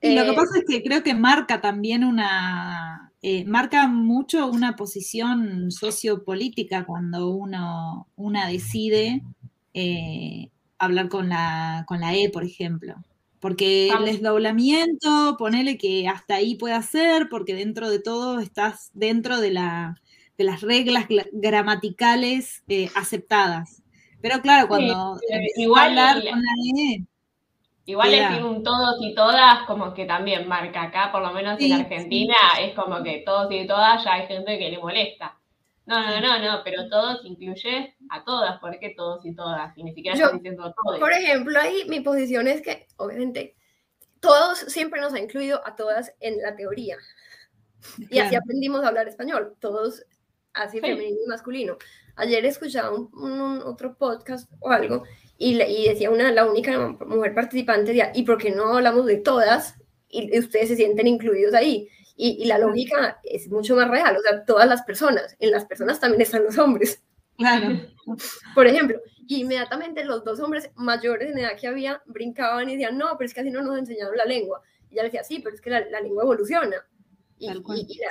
[0.02, 4.46] y lo que eh, pasa es que creo que marca también una, eh, marca mucho
[4.46, 9.22] una posición sociopolítica cuando uno una decide
[9.74, 12.94] eh, hablar con la, con la E, por ejemplo.
[13.40, 19.40] Porque el desdoblamiento, ponele que hasta ahí puede ser, porque dentro de todo estás dentro
[19.40, 19.96] de, la,
[20.36, 23.82] de las reglas gramaticales eh, aceptadas.
[24.20, 25.18] Pero claro, cuando
[25.56, 27.04] igual hablar con la E,
[27.90, 31.72] Igual decir un todos y todas, como que también marca acá, por lo menos en
[31.72, 35.39] Argentina, es como que todos y todas ya hay gente que le molesta.
[35.90, 39.76] No, no, no, no, pero todos incluye a todas, ¿por qué todos y todas?
[39.76, 41.00] Y ni siquiera Yo, diciendo todos.
[41.00, 43.56] Por ejemplo, ahí mi posición es que, obviamente,
[44.20, 46.96] todos siempre nos ha incluido a todas en la teoría.
[48.08, 50.04] Y así aprendimos a hablar español, todos
[50.52, 51.76] así femenino y masculino.
[52.14, 55.02] Ayer escuchaba un, otro podcast o algo
[55.38, 59.16] y, y, decía una, la única mujer participante, decía, ¿y por qué no hablamos de
[59.16, 59.74] todas?
[60.10, 61.88] y ustedes se sienten incluidos ahí.
[62.22, 65.98] Y, la lógica es mucho más real, o sea, todas las personas, en las personas
[65.98, 67.02] también están los hombres.
[67.38, 67.80] Claro.
[68.54, 73.16] Por ejemplo, inmediatamente los dos hombres mayores en edad que había brincaban y decían, no,
[73.16, 74.60] pero es que así no nos enseñaron la lengua.
[74.90, 76.76] Y ella decía, sí, pero es que la, lengua evoluciona.
[77.38, 77.46] Y,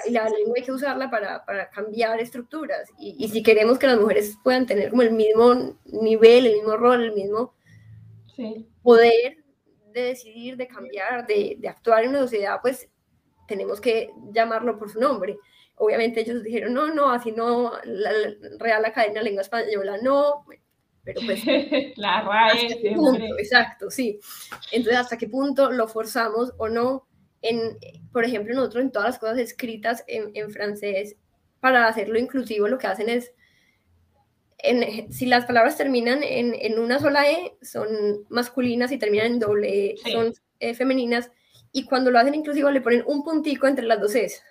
[0.10, 2.90] la, lengua hay que usarla para, para cambiar estructuras.
[2.98, 7.04] Y, si queremos que las mujeres puedan tener como el mismo nivel, el mismo rol,
[7.04, 7.54] el mismo
[8.82, 9.38] poder
[9.94, 12.90] de decidir, de cambiar, de, de, actuar en una sociedad, pues
[13.50, 15.38] tenemos que llamarlo por su nombre.
[15.76, 18.12] Obviamente ellos dijeron, no, no, así no, la
[18.60, 20.46] Real Academia de Lengua Española no,
[21.04, 21.42] pero pues...
[21.98, 22.80] la RAE,
[23.38, 24.20] Exacto, sí.
[24.72, 27.10] Entonces, ¿hasta qué punto lo forzamos o no?
[27.42, 27.78] en,
[28.12, 31.16] por ejemplo, nosotros en todas las cosas escritas en, en francés,
[31.60, 33.34] para hacerlo inclusivo, lo que hacen es,
[34.58, 39.40] en, si las palabras terminan en, en, una sola E, son masculinas y terminan en
[39.40, 41.32] doble E, son eh, femeninas,
[41.72, 44.42] y cuando lo hacen inclusivo le ponen un puntico entre las dos E's.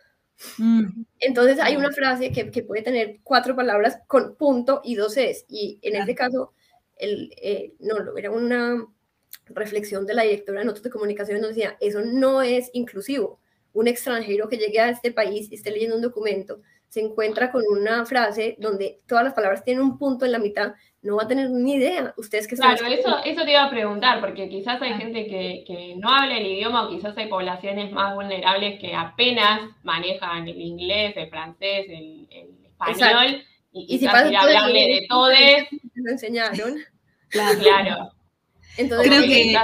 [0.59, 1.03] Mm.
[1.19, 5.45] Entonces hay una frase que, que, puede tener cuatro palabras con punto y dos E's,
[5.49, 6.53] y en este caso,
[6.97, 8.87] el, eh, no, era una
[9.47, 13.41] reflexión de la directora de Notas de Comunicación nos decía, eso no es inclusivo.
[13.73, 17.63] Un extranjero que llegue a este país y esté leyendo un documento, se encuentra con
[17.67, 21.29] una frase donde todas las palabras tienen un punto en la mitad, no va a
[21.29, 22.13] tener ni idea.
[22.17, 25.95] Ustedes que Claro, eso, eso te iba a preguntar, porque quizás hay gente que, que,
[25.97, 31.15] no habla el idioma o quizás hay poblaciones más vulnerables que apenas manejan el inglés,
[31.17, 32.29] el francés, el,
[32.71, 35.33] español, y, y si ir a hablarle de todos.
[35.95, 36.77] Lo enseñaron.
[37.31, 37.59] Claro.
[37.59, 38.13] claro.
[38.79, 39.55] Entonces, creo que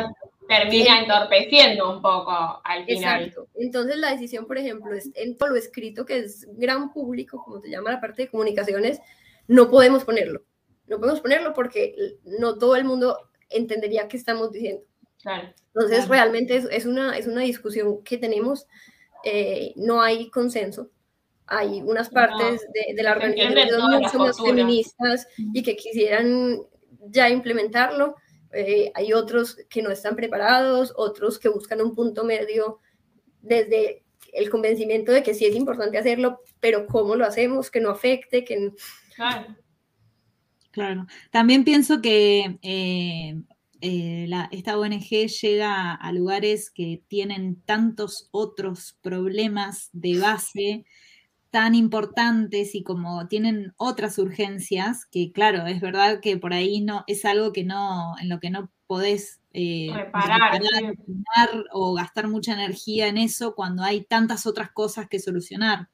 [0.46, 3.22] termina entorpeciendo un poco al final.
[3.22, 3.48] Exacto.
[3.54, 7.60] Entonces, la decisión, por ejemplo, es en todo lo escrito, que es gran público, como
[7.60, 9.00] se llama la parte de comunicaciones,
[9.48, 10.42] no podemos ponerlo.
[10.86, 14.84] No podemos ponerlo porque no todo el mundo entendería qué estamos diciendo.
[15.74, 18.66] Entonces, realmente es, una, es una discusión que tenemos,
[19.24, 20.90] eh, no hay consenso.
[21.46, 26.60] Hay unas partes de, de, la organización mucho más feministas y que quisieran
[27.10, 28.16] ya implementarlo,
[28.54, 32.78] eh, hay otros que no están preparados, otros que buscan un punto medio
[33.42, 37.90] desde el convencimiento de que sí es importante hacerlo, pero cómo lo hacemos, que no
[37.90, 38.72] afecte, que...
[39.14, 39.56] Claro.
[40.74, 41.06] Claro.
[41.30, 43.40] También pienso que eh,
[43.80, 50.84] eh, esta ONG llega a lugares que tienen tantos otros problemas de base
[51.52, 57.04] tan importantes y como tienen otras urgencias, que claro, es verdad que por ahí no
[57.06, 60.60] es algo que no, en lo que no podés eh, reparar,
[61.70, 65.88] o gastar mucha energía en eso cuando hay tantas otras cosas que solucionar.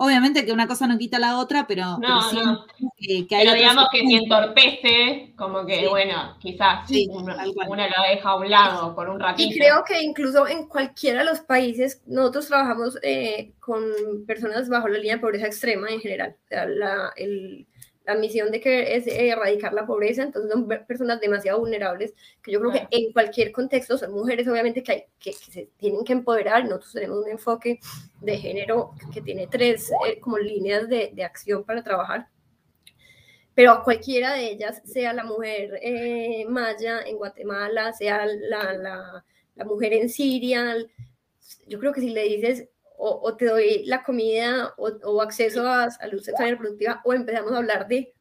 [0.00, 4.14] Obviamente que una cosa no quita la otra, pero, no, Que, hay digamos que si
[4.14, 9.52] entorpece, como que, bueno, quizás uno, lo deja a un lado por un ratito.
[9.52, 13.82] Y creo que incluso en cualquiera de los países, nosotros trabajamos eh, con
[14.24, 16.36] personas bajo la línea de pobreza extrema en general.
[16.44, 17.66] O sea, la, el,
[18.08, 22.58] la misión de que es erradicar la pobreza, entonces son personas demasiado vulnerables, que yo
[22.58, 26.64] creo que en cualquier contexto son mujeres obviamente que, hay, que, se tienen que empoderar,
[26.64, 27.80] nosotros tenemos un enfoque
[28.22, 32.28] de género que tiene tres eh, como líneas de, de, acción para trabajar,
[33.54, 39.24] pero a cualquiera de ellas, sea la mujer eh, maya en Guatemala, sea la, la,
[39.54, 40.76] la mujer en Siria,
[41.66, 46.20] yo creo que si le dices o, te doy la comida o, acceso a salud
[46.20, 48.12] sexual y reproductiva o empezamos a hablar de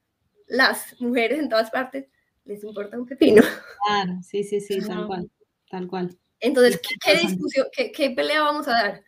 [0.47, 2.07] las mujeres en todas partes,
[2.45, 3.41] les importa un pepino.
[3.87, 5.29] Claro, sí, sí, sí, tal cual,
[5.69, 6.17] tal cual.
[6.39, 9.03] Entonces, ¿qué, discusión, qué, qué, pelea vamos a dar?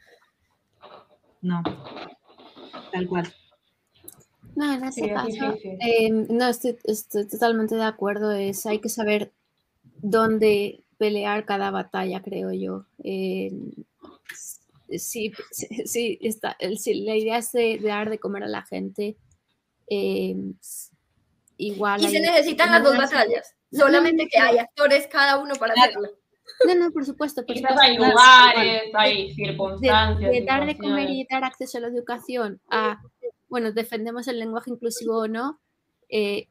[1.42, 1.62] No,
[2.92, 3.34] tal cual.
[4.56, 9.32] No, en ese caso, em, no, estoy, estoy, totalmente de acuerdo, es, hay que saber
[10.02, 12.86] dónde pelear cada batalla, creo yo.
[13.04, 13.52] Eh,
[14.98, 15.32] sí,
[15.86, 19.18] sí, está, la idea es de, dar de comer a la gente.
[19.88, 20.36] Eh,
[21.58, 22.04] igual.
[22.04, 26.10] Y se necesitan las dos batallas, solamente que hay actores cada uno para hacerlo.
[26.66, 27.46] No, no, por supuesto.
[27.46, 30.32] Por supuesto hay lugares, hay circunstancias.
[30.32, 33.02] De, dar de comer y dar acceso a la educación a,
[33.48, 35.60] bueno, defendemos el lenguaje inclusivo o no,
[36.10, 36.48] eh,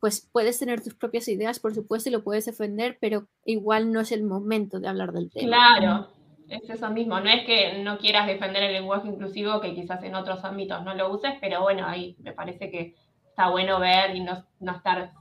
[0.00, 4.00] pues puedes tener tus propias ideas, por supuesto, y lo puedes defender, pero igual no
[4.00, 5.48] es el momento de hablar del tema.
[5.48, 6.08] Claro,
[6.50, 10.16] es eso mismo, no es que no quieras defender el lenguaje inclusivo, que quizás en
[10.16, 12.94] otros ámbitos no lo uses, pero bueno, ahí me parece que
[13.28, 15.12] está bueno ver y no, estar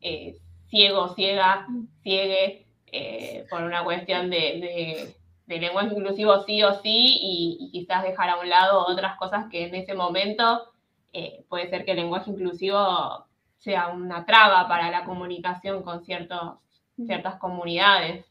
[0.00, 1.66] eh, ciego, ciega,
[2.02, 5.14] ciegue eh, por una cuestión de,
[5.46, 9.76] lenguaje inclusivo sí o sí y, quizás dejar a un lado otras cosas que en
[9.76, 10.72] ese momento
[11.12, 13.26] eh, puede ser que el lenguaje inclusivo
[13.58, 16.58] sea una traba para la comunicación con ciertos,
[16.96, 18.26] ciertas comunidades.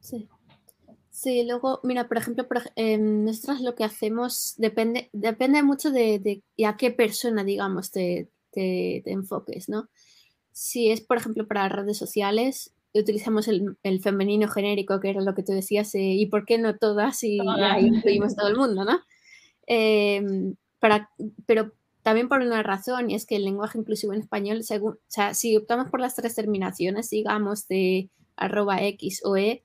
[0.00, 0.28] Sí.
[1.16, 6.76] Sí, luego, mira, por ejemplo, por, nosotros lo que hacemos depende, depende mucho de, a
[6.76, 9.88] qué persona, digamos, te, enfoques, ¿no?
[10.52, 15.42] Si es, por ejemplo, para redes sociales, utilizamos el, femenino genérico, que era lo que
[15.42, 19.00] tú decías, eh, y por qué no todas, y ahí incluimos todo el mundo, ¿no?
[19.66, 21.08] em, para,
[21.46, 24.98] pero también por una razón, y es que el lenguaje inclusivo en español, según, o
[25.08, 29.64] sea, si optamos por las tres terminaciones, digamos, de arroba X o E,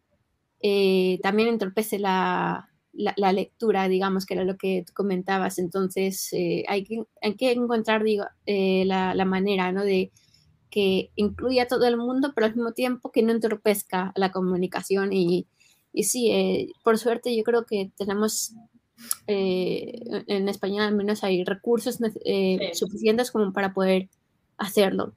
[0.62, 5.59] eh, también entorpece la, la, lectura, digamos, que era lo que comentabas.
[5.59, 9.84] Entonces, eh, hay, que, hay que encontrar digo, eh, la, la, manera, ¿no?
[9.84, 10.12] De
[10.70, 15.14] que incluya a todo el mundo, pero al mismo tiempo que no entorpezca la comunicación.
[15.14, 15.47] Y,
[15.93, 18.53] y sí, eh, por suerte yo creo que tenemos,
[19.28, 21.97] en español al menos hay recursos
[22.74, 24.09] suficientes como para poder
[24.57, 25.16] hacerlo.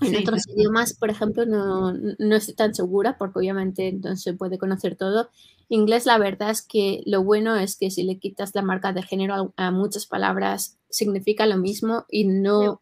[0.00, 4.58] En otros idiomas, por ejemplo, no, no, estoy tan segura porque obviamente entonces se puede
[4.58, 5.30] conocer todo.
[5.68, 9.02] Inglés, la verdad es que lo bueno es que si le quitas la marca de
[9.02, 12.80] género a, muchas palabras, significa lo mismo y no,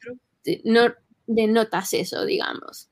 [0.65, 0.81] no
[1.27, 2.91] denotas eso, digamos.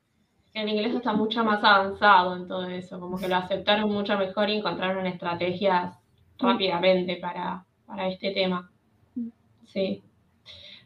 [0.53, 4.49] En inglés está mucho más avanzado en todo eso, como que lo aceptaron mucho mejor
[4.49, 5.93] y encontraron estrategias
[6.39, 6.45] mm.
[6.45, 8.71] rápidamente para, para este tema.
[9.15, 9.27] Mm.
[9.67, 10.01] Sí.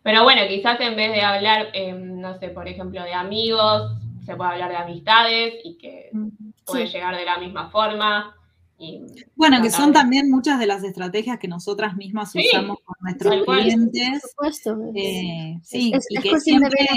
[0.10, 3.92] Pero bueno, quizás en vez de hablar, em, no sé, por ejemplo, de amigos,
[4.26, 6.10] se puede hablar de amistades y que
[6.66, 8.36] puede llegar de la misma forma.
[9.36, 14.22] bueno, que son también muchas de las estrategias que nosotras mismas usamos con nuestros clientes.
[14.36, 14.92] Por supuesto.
[14.96, 16.88] Eh, sí, y que siempre,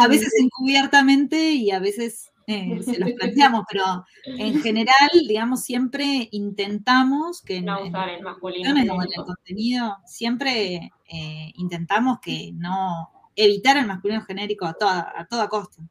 [0.00, 6.28] a veces encubiertamente y a veces eh, se los planteamos, pero en general, digamos, siempre
[6.30, 8.70] intentamos que no en, usar el masculino.
[8.70, 15.26] En el contenido, siempre eh, intentamos que no evitar el masculino genérico a toda, a
[15.26, 15.82] toda costa.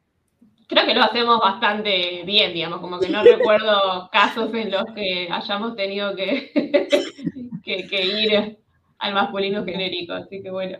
[0.68, 5.28] Creo que lo hacemos bastante bien, digamos, como que no recuerdo casos en los que
[5.30, 6.50] hayamos tenido que,
[7.64, 8.58] que ir
[8.98, 10.78] al masculino genérico, así que bueno.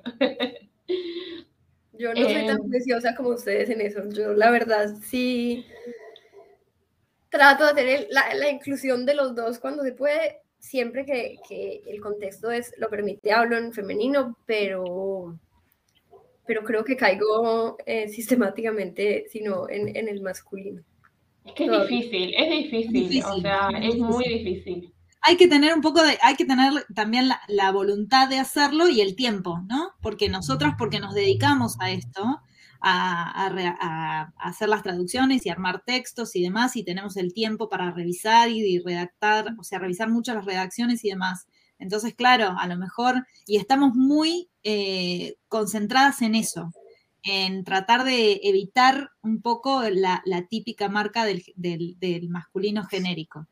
[1.98, 4.08] Yo no soy tan preciosa como ustedes en eso.
[4.10, 5.64] Yo, la verdad, sí
[7.36, 12.50] trato de hacer la, inclusión de los dos cuando se puede, siempre que, el contexto
[12.50, 15.38] es, lo permite, hablo en femenino, pero,
[16.46, 20.82] pero creo que caigo eh, sistemáticamente, sino en, el masculino.
[21.44, 24.92] Es que es difícil, es difícil, o sea, es muy difícil
[25.26, 29.00] hay que tener un poco de, hay que tener también la, voluntad de hacerlo y
[29.00, 29.90] el tiempo, ¿no?
[30.00, 32.42] Porque nosotros, porque nos dedicamos a esto,
[32.80, 38.50] a, hacer las traducciones y armar textos y demás, y tenemos el tiempo para revisar
[38.50, 41.48] y, redactar, o sea, revisar muchas las redacciones y demás.
[41.80, 46.72] Entonces, claro, a lo mejor, y estamos muy eh, concentradas en eso,
[47.24, 53.48] en tratar de evitar un poco la, típica marca del masculino genérico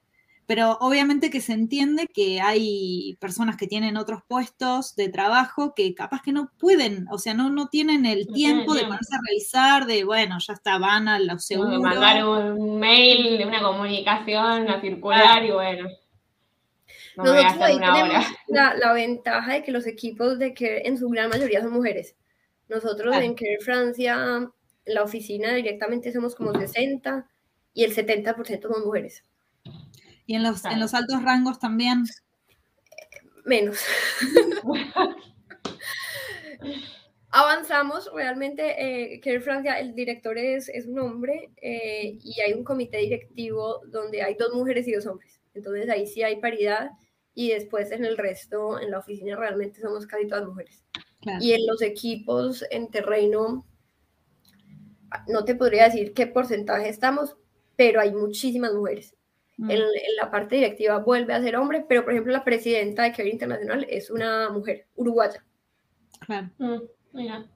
[0.47, 5.95] pero obviamente que se entiende que hay personas que tienen otros puestos de trabajo que
[5.95, 9.87] capaz que no pueden, o sea, no, no tienen el tiempo de ponerse a revisar,
[9.87, 11.73] de bueno, ya está, van a los seguros.
[11.73, 15.89] De mandar un mail, de una comunicación, a circular y bueno.
[17.17, 21.31] No Nosotros ahí tenemos la, ventaja de que los equipos de que en su gran
[21.31, 22.17] mayoría son mujeres.
[22.69, 24.51] Nosotros en Care Francia,
[24.85, 27.27] la oficina directamente somos como 60
[27.73, 29.25] y el 70% son mujeres.
[30.27, 32.05] ¿Y en los, en los altos rangos también?
[33.45, 33.79] Menos.
[37.31, 42.99] Avanzamos, realmente, eh, Francia, el director es, es un hombre eh, y hay un comité
[42.99, 45.41] directivo donde hay dos mujeres y dos hombres.
[45.53, 46.91] Entonces ahí sí hay paridad
[47.35, 50.85] y después en el resto, en la oficina realmente somos casi todas mujeres.
[51.41, 53.67] Y en los equipos en terreno,
[55.27, 57.37] no te podría decir qué porcentaje estamos,
[57.77, 59.14] pero hay muchísimas mujeres.
[59.57, 59.71] Mm.
[59.71, 59.81] En,
[60.17, 63.87] la parte directiva vuelve a ser hombre, pero por ejemplo la presidenta de Care Internacional
[63.89, 65.45] es una mujer uruguaya.
[66.21, 66.51] Claro.
[66.59, 66.83] Mm,
[67.13, 67.47] mira.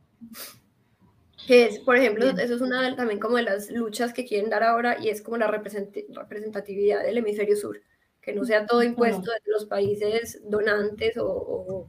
[1.47, 4.63] Que es, por ejemplo, eso es una también como de las luchas que quieren dar
[4.63, 7.81] ahora y es como la representatividad del hemisferio sur,
[8.21, 11.89] que no sea todo impuesto de los países donantes o,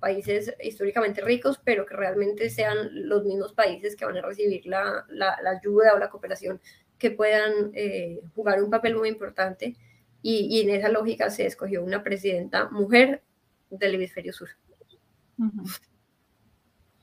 [0.00, 5.06] países históricamente ricos, pero que realmente sean los mismos países que van a recibir la,
[5.08, 6.60] la ayuda o la cooperación
[6.98, 9.76] que puedan eh, jugar un papel muy importante
[10.22, 13.22] y, en esa lógica se escogió una presidenta mujer
[13.70, 14.48] del hemisferio sur.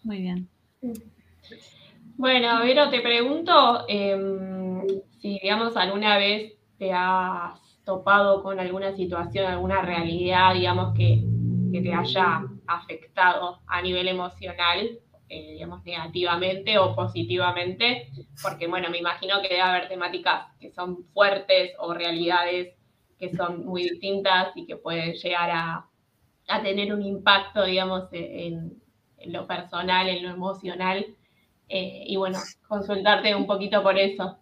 [0.04, 0.50] Muy bien.
[2.18, 4.86] Bueno, Vero, te pregunto em,
[5.20, 11.24] si, digamos, alguna vez te has topado con alguna situación, alguna realidad, digamos, que,
[11.72, 18.12] que te haya afectado a nivel emocional eh, digamos, negativamente o positivamente,
[18.42, 22.76] porque, bueno, me imagino que debe haber temáticas que son fuertes o realidades
[23.18, 25.90] que son muy distintas y que pueden llegar a,
[26.62, 28.82] tener un impacto, digamos, en,
[29.26, 31.06] lo personal, en lo emocional.
[31.68, 34.38] Eh, y bueno, consultarte un poquito por eso.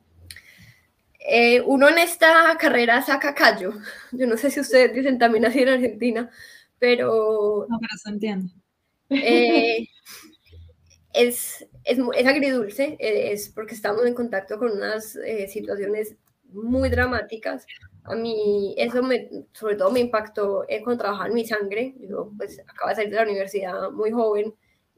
[1.25, 3.71] Eh, uno en esta carrera saca callo.
[4.11, 6.29] Yo no sé si ustedes dicen también así en Argentina,
[6.77, 7.65] pero...
[7.69, 8.53] No, pero se entiende.
[9.09, 9.87] Eh,
[11.13, 16.15] es, es, es, agridulce, es porque estamos en contacto con unas eh, situaciones
[16.49, 17.65] muy dramáticas.
[18.03, 21.95] A mí eso me, sobre todo me impactó eh, cuando trabajaba en mi sangre.
[21.99, 24.53] Yo pues acabo de salir de la universidad muy joven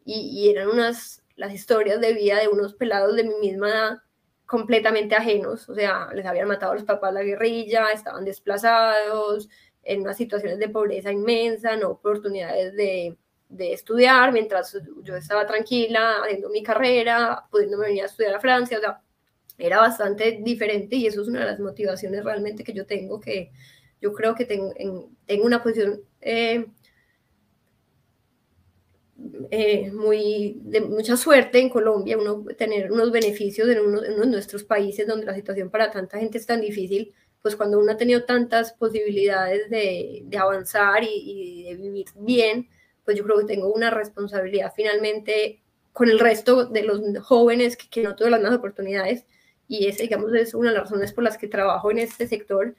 [0.05, 3.97] y, y, eran unas, las historias de vida de unos pelados de mi misma edad
[4.45, 5.67] completamente ajenos.
[5.69, 9.49] O sea, les habían matado a los papás la guerrilla, estaban desplazados,
[9.83, 13.15] en unas situaciones de pobreza inmensa, no oportunidades de,
[13.49, 18.77] de estudiar, mientras yo estaba tranquila haciendo mi carrera, pudiéndome venir a estudiar a Francia,
[18.77, 19.01] o sea,
[19.57, 23.51] era bastante diferente y eso es una de las motivaciones realmente que yo tengo, que
[24.01, 24.73] yo creo que tengo,
[25.25, 26.65] tengo una posición eh,
[29.49, 34.63] eh, muy de mucha suerte en Colombia, uno tener unos beneficios en uno, de nuestros
[34.63, 38.25] países donde la situación para tanta gente es tan difícil, pues cuando uno ha tenido
[38.25, 42.67] tantas posibilidades de, de avanzar y, y, de vivir bien,
[43.05, 45.61] pues yo creo que tengo una responsabilidad finalmente
[45.93, 49.25] con el resto de los jóvenes que, que no tuve las mismas oportunidades.
[49.67, 52.75] Y esa, digamos, es una de las razones por las que trabajo en este sector.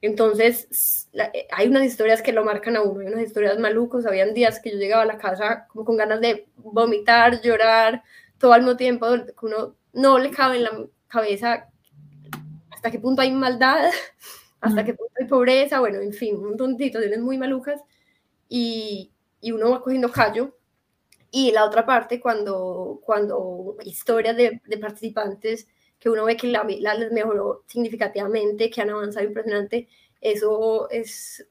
[0.00, 4.04] Entonces, la, eh, hay unas historias que lo marcan a uno, hay unas historias malucos,
[4.04, 8.02] habían días que yo llegaba a la casa como con ganas de vomitar, llorar,
[8.36, 11.70] todo al mismo tiempo, que uno no le cabe en la cabeza
[12.70, 13.90] hasta qué punto hay maldad,
[14.60, 17.80] hasta qué punto hay pobreza, bueno, en fin, un montón de situaciones muy malucas.
[18.46, 19.13] Y,
[19.44, 20.56] y uno va cogiendo callo.
[21.30, 25.68] Y la otra parte, cuando, cuando historias de, de participantes
[25.98, 29.88] que uno ve que la, la mejoró significativamente, que han avanzado impresionante,
[30.20, 31.46] eso es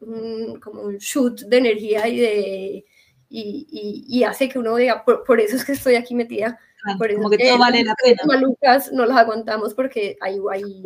[0.00, 2.84] un, como un shoot de energía y de
[3.30, 6.58] y, y, y hace que uno diga, por, por, eso es que estoy aquí metida.
[6.84, 8.22] Ah, por eso como que, que todo vale la pena.
[8.26, 10.84] Malucas no las aguantamos porque hay, hay,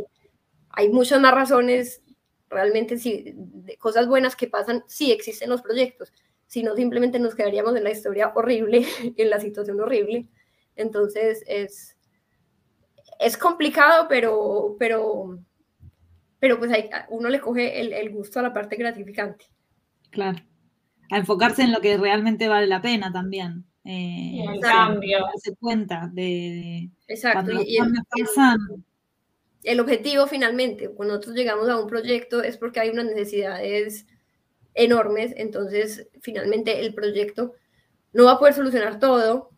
[0.70, 2.02] hay muchas más razones,
[2.48, 6.12] realmente sí, de cosas buenas que pasan, sí existen los proyectos,
[6.52, 8.84] si no simplemente nos quedaríamos en la historia horrible,
[9.16, 10.28] en la situación horrible.
[10.76, 11.96] Entonces es,
[13.18, 15.38] es complicado, pero, pero,
[16.38, 19.46] pero pues hay, uno le coge el, el, gusto a la parte gratificante.
[20.10, 20.40] Claro.
[21.10, 23.64] A enfocarse en lo que realmente vale la pena también.
[23.86, 25.20] Eh, el cambio.
[25.20, 26.22] Darse cuenta de.
[26.22, 27.50] de Exacto.
[27.64, 28.58] Y, el, pasan...
[29.62, 34.06] el, objetivo finalmente, cuando nosotros llegamos a un proyecto es porque hay unas necesidades
[34.74, 37.54] enormes, entonces finalmente el proyecto
[38.12, 39.50] no va a poder solucionar todo,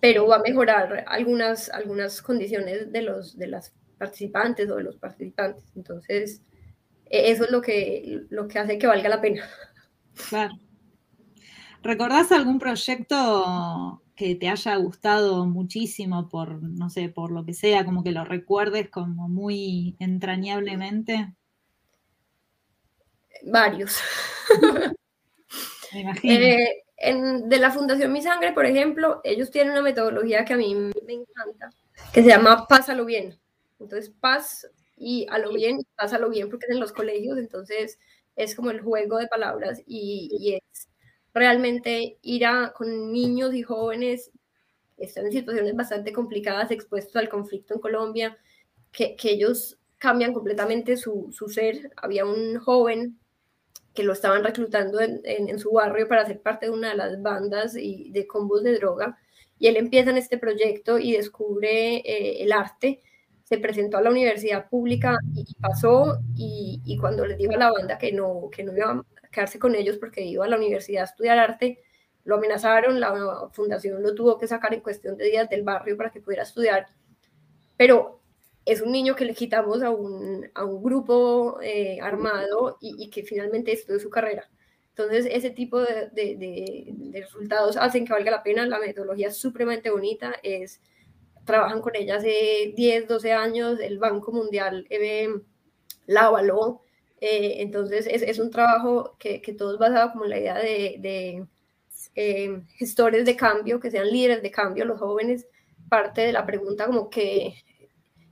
[0.00, 4.96] pero va a mejorar algunas, algunas condiciones de, los, de las participantes o de los
[4.96, 5.64] participantes.
[5.76, 6.42] Entonces,
[7.06, 9.44] e, eso es lo que, lo que hace que valga la pena.
[10.28, 10.54] Claro.
[11.82, 17.86] ¿Recordás algún proyecto que te haya gustado muchísimo por, no sé, por lo que sea,
[17.86, 21.34] como que lo recuerdes como muy entrañablemente?
[23.44, 23.96] Varios.
[25.92, 26.34] Me imagino.
[26.34, 30.56] Eh, en, de la Fundación Mi Sangre, por ejemplo, ellos tienen una metodología que a
[30.56, 31.70] mí me encanta,
[32.12, 33.38] que se llama Pásalo Bien.
[33.80, 37.98] Entonces, paz y a lo bien, pásalo bien, porque es en los colegios, entonces
[38.36, 40.88] es como el juego de palabras y, y es
[41.32, 44.30] realmente ir a, con niños y jóvenes
[44.96, 48.38] que están en situaciones bastante complicadas, expuestos al conflicto en Colombia,
[48.92, 51.90] que, que ellos cambian completamente su, su ser.
[51.96, 53.18] Había un joven
[53.94, 56.96] que lo estaban reclutando en, en, en, su barrio para ser parte de una de
[56.96, 59.18] las bandas y de combos de droga.
[59.58, 63.02] Y él empieza en este proyecto y descubre eh, el arte.
[63.44, 66.18] Se presentó a la universidad pública y, y pasó.
[66.36, 69.58] Y, y, cuando les dijo a la banda que no, que no iba a quedarse
[69.58, 71.82] con ellos porque iba a la universidad a estudiar arte,
[72.24, 73.00] lo amenazaron.
[73.00, 76.44] La fundación lo tuvo que sacar en cuestión de días del barrio para que pudiera
[76.44, 76.86] estudiar.
[77.76, 78.19] Pero
[78.64, 83.22] es un niño que le quitamos a un, a un grupo eh, armado y, que
[83.22, 84.48] finalmente estudió su carrera.
[84.90, 88.66] Entonces, ese tipo de, de, resultados hacen que valga la pena.
[88.66, 90.34] La metodología es supremamente bonita.
[90.42, 90.80] Es,
[91.44, 93.80] trabajan con ella hace 10, 12 años.
[93.80, 95.28] El Banco Mundial eh,
[96.06, 96.82] la avaló.
[97.20, 100.58] Eh, entonces, es, es, un trabajo que, que todo es basado como en la idea
[100.58, 101.46] de,
[102.76, 105.46] gestores de cambio, que sean líderes de cambio, los jóvenes.
[105.88, 107.54] Parte de la pregunta como que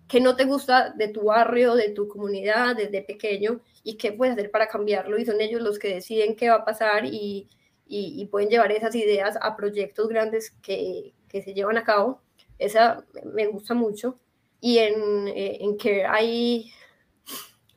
[0.09, 4.33] qué no te gusta de tu barrio, de tu comunidad desde pequeño y qué puedes
[4.33, 7.47] hacer para cambiarlo y son ellos los que deciden qué va a pasar y,
[7.87, 12.23] y, y pueden llevar esas ideas a proyectos grandes que, que, se llevan a cabo.
[12.59, 14.19] Esa me gusta mucho.
[14.61, 16.73] Y en, eh, en que hay,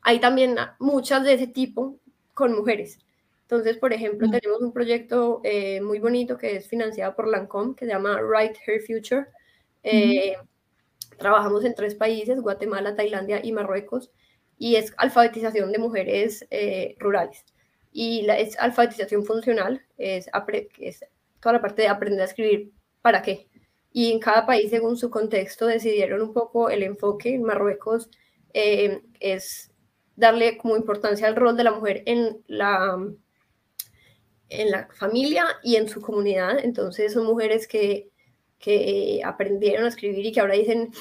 [0.02, 2.00] hay también muchas de ese tipo
[2.34, 2.98] con mujeres.
[3.44, 4.32] Entonces, por ejemplo, mm.
[4.32, 8.56] tenemos un proyecto eh, muy bonito que es financiado por Lancome, que se llama Right
[8.66, 9.28] Her Future.
[9.84, 10.52] Eh, mm
[11.22, 14.12] Trabajamos en tres países, Guatemala, Tailandia y Marruecos,
[14.58, 17.46] y es alfabetización de mujeres eh, rurales.
[17.92, 20.28] y la, es alfabetización funcional, es,
[20.80, 21.06] es
[21.40, 22.72] toda la parte de aprender a escribir
[23.04, 23.48] para qué.
[23.94, 27.36] Y en cada país, según su contexto, decidieron un poco el enfoque.
[27.36, 28.10] En Marruecos
[28.54, 29.72] eh, es
[30.16, 32.98] darle como importancia al rol de la mujer en la,
[34.50, 36.58] en la familia y en su comunidad.
[36.64, 38.11] Entonces son mujeres que,
[38.62, 40.92] que aprendieron a escribir y que ahora dicen,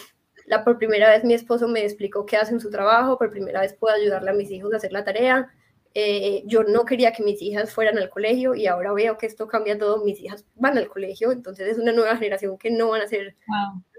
[0.47, 3.61] la, por primera vez mi esposo me explicó qué hace en su trabajo, por primera
[3.61, 5.53] vez puedo ayudarle a mis hijos a hacer la tarea,
[5.93, 9.49] eh, yo no quería que mis hijas fueran al colegio y ahora veo que esto
[9.49, 13.03] cambia todo, mis hijas van al colegio, entonces es una nueva generación que no van
[13.03, 13.37] a ser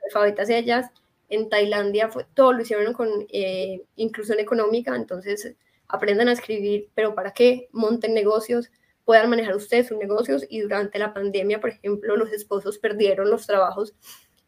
[0.05, 0.89] alfabetas ellas.
[1.27, 5.55] En Tailandia fue, todo lo hicieron con eh, inclusión económica, entonces
[5.87, 7.67] aprendan a escribir, pero ¿para qué?
[7.71, 8.71] Monten negocios,
[9.11, 13.45] puedan manejar ustedes sus negocios y durante la pandemia, por ejemplo, los esposos perdieron los
[13.45, 13.93] trabajos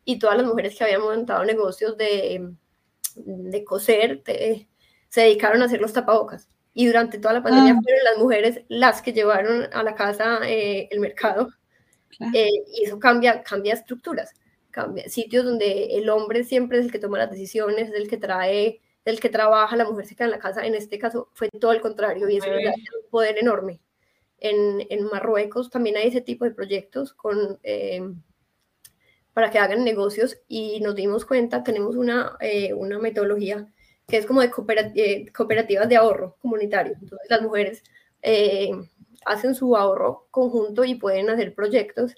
[0.05, 2.49] y todas las mujeres que habían montado negocios de,
[3.17, 4.23] de coser
[5.09, 7.79] se dedicaron a hacer los tapabocas y durante toda la pandemia ah.
[7.83, 11.49] fueron las mujeres las que llevaron a la casa eh, el mercado.
[12.33, 14.31] Eh, y eso cambia, cambia estructuras,
[14.71, 18.15] cambia sitios donde el hombre siempre es el que toma las decisiones, es el que
[18.15, 20.65] trae, el que trabaja, la mujer se queda en la casa.
[20.65, 23.81] En este caso fue todo el contrario y eso es un poder enorme.
[24.43, 28.01] En, en, Marruecos también hay ese tipo de proyectos con, eh,
[29.33, 32.37] para que hagan negocios y nos dimos cuenta, tenemos una,
[32.75, 33.67] una metodología
[34.07, 34.51] que es como de
[34.95, 36.93] eh, cooperativas de ahorro comunitario.
[37.01, 37.83] Entonces las mujeres
[38.21, 38.71] eh,
[39.25, 42.13] hacen su ahorro conjunto y pueden hacer proyectos.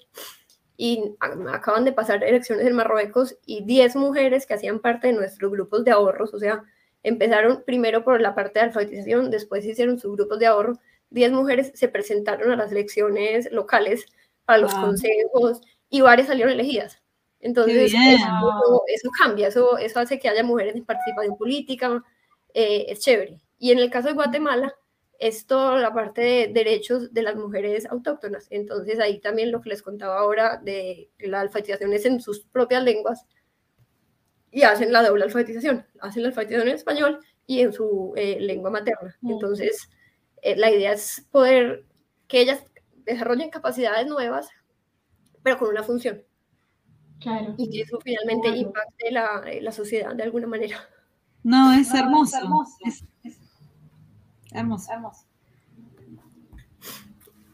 [0.78, 5.50] Y acaban de pasar elecciones en Marruecos y 10 mujeres que hacían parte de nuestros
[5.50, 6.64] grupos de ahorros, o sea,
[7.02, 10.78] empezaron primero por la parte de alfabetización, después hicieron sus grupos de ahorro.
[11.10, 14.06] 10 mujeres se presentaron a las elecciones locales,
[14.46, 17.02] a los consejos y varias salieron elegidas.
[17.40, 22.02] Entonces, eso, cambia, eso, eso hace que haya mujeres en participación política,
[22.54, 23.40] eh, es chévere.
[23.58, 24.74] Y en el caso de Guatemala,
[25.18, 28.46] es toda la parte de derechos de las mujeres autóctonas.
[28.50, 32.82] Entonces, ahí también lo que les contaba ahora de la alfabetización es en sus propias
[32.82, 33.24] lenguas
[34.50, 35.86] y hacen la doble alfabetización.
[36.00, 39.16] Hacen la alfabetización en español y en su eh, lengua materna.
[39.20, 39.32] Mm.
[39.32, 39.88] Entonces,
[40.46, 41.84] eh, la idea es poder
[42.28, 42.62] que ellas
[43.04, 44.48] desarrollen capacidades nuevas,
[45.42, 46.22] pero con una función.
[47.56, 50.88] Y que eso finalmente impacte la, eh, la, sociedad de alguna manera.
[51.42, 52.36] No, es hermoso.
[52.84, 53.04] es
[54.52, 54.92] hermoso.
[54.92, 55.26] hermoso.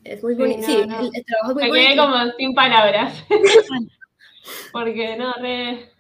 [0.04, 0.66] Es muy bonito.
[0.66, 3.24] Sí, El, trabajo es muy Me quedé como sin palabras.
[4.72, 5.90] Porque no, re,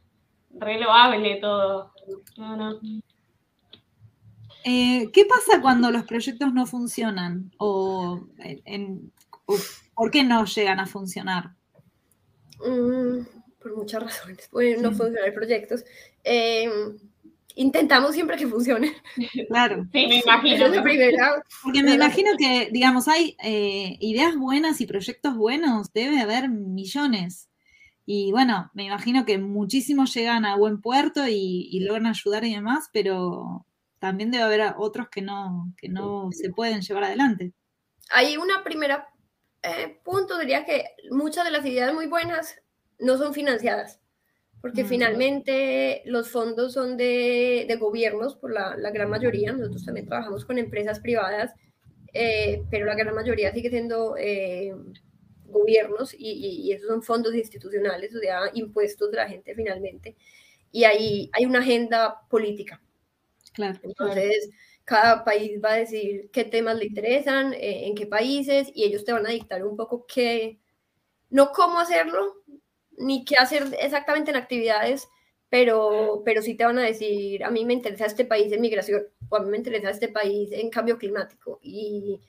[0.50, 1.92] re loable todo.
[2.36, 2.80] No, no.
[4.64, 7.52] Eh, ¿Qué pasa cuando los proyectos no funcionan?
[7.58, 9.12] ¿O, en,
[9.94, 11.54] por qué no llegan a funcionar?
[12.60, 13.24] Mm,
[13.60, 15.84] por muchas razones, pueden no funcionar proyectos.
[16.24, 16.70] Eh,
[17.54, 18.92] intentamos siempre que funcione.
[19.48, 19.86] Claro.
[19.92, 20.66] Sí, me imagino.
[21.62, 27.48] Porque me imagino que, digamos, hay eh, ideas buenas y proyectos buenos, debe haber millones.
[28.04, 32.88] Y bueno, me imagino que muchísimos llegan a buen puerto y, logran ayudar y demás,
[32.92, 33.64] pero
[34.02, 37.52] también debe haber otros que no, que no se pueden llevar adelante.
[38.10, 39.08] Hay una primera
[39.62, 42.60] eh, punto, diría que muchas de las ideas muy buenas
[42.98, 44.00] no son financiadas,
[44.60, 50.08] porque finalmente los fondos son de, de gobiernos, por la, la, gran mayoría, nosotros también
[50.08, 51.54] trabajamos con empresas privadas,
[52.12, 54.74] eh, pero la gran mayoría sigue siendo eh,
[55.44, 60.16] gobiernos y, y, esos son fondos institucionales, o sea, impuestos de la gente finalmente,
[60.72, 62.82] y ahí hay una agenda política.
[63.52, 63.78] Claro.
[63.82, 64.50] Entonces,
[64.84, 69.04] cada país va a decir qué temas le interesan, eh, en qué países, y ellos
[69.04, 70.58] te van a dictar un poco qué,
[71.30, 72.42] no cómo hacerlo,
[72.98, 75.08] ni qué hacer exactamente en actividades,
[75.50, 79.06] pero, pero sí te van a decir, a mí me interesa este país en migración,
[79.28, 82.20] o a mí me interesa este país en cambio climático, y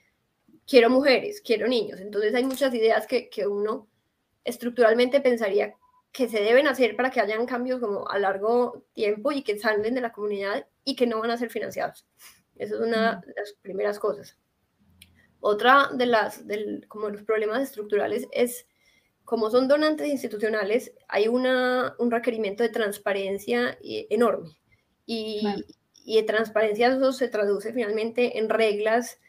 [0.68, 2.00] quiero mujeres, quiero niños.
[2.02, 3.88] Entonces hay muchas ideas que, que uno
[4.46, 5.76] estructuralmente pensaría
[6.12, 9.96] que se deben hacer para que hayan cambios como a largo tiempo y que salen
[9.96, 12.06] de la comunidad y que no van a ser financiados.
[12.56, 14.38] Eso es una de las primeras cosas.
[15.40, 18.66] Otra de las, del, como los problemas estructurales es
[19.26, 24.52] como son donantes institucionales, hay una, un requerimiento de transparencia eh, enorme.
[25.06, 25.66] Y,
[26.06, 29.20] y, de transparencia eso se traduce finalmente en reglas,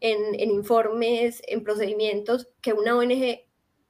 [0.00, 3.44] en, en, informes, en procedimientos que una ONG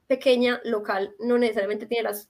[0.07, 2.29] pequeña, local, no necesariamente tiene las,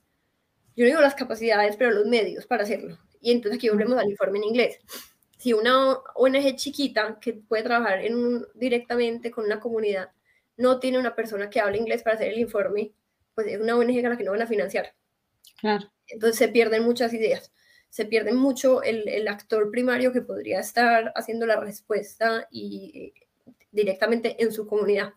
[0.75, 2.97] yo no digo las capacidades, pero los medios para hacerlo.
[3.25, 4.79] Y entonces aquí volvemos al informe en inglés.
[5.39, 10.11] Si una ONG chiquita que puede trabajar en directamente con una comunidad
[10.57, 12.91] no tiene una persona que hable inglés para hacer el informe,
[13.33, 14.93] pues es una ONG a la que no van a financiar.
[15.59, 15.91] Claro.
[16.07, 17.51] Entonces se pierden muchas ideas,
[17.89, 23.53] se pierde mucho el, el actor primario que podría estar haciendo la respuesta y eh,
[23.71, 25.13] directamente en su comunidad.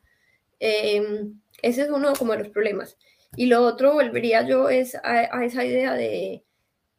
[0.60, 2.96] Em, ese es uno como de los problemas.
[3.36, 6.42] Y lo otro, volvería yo, es a, esa idea de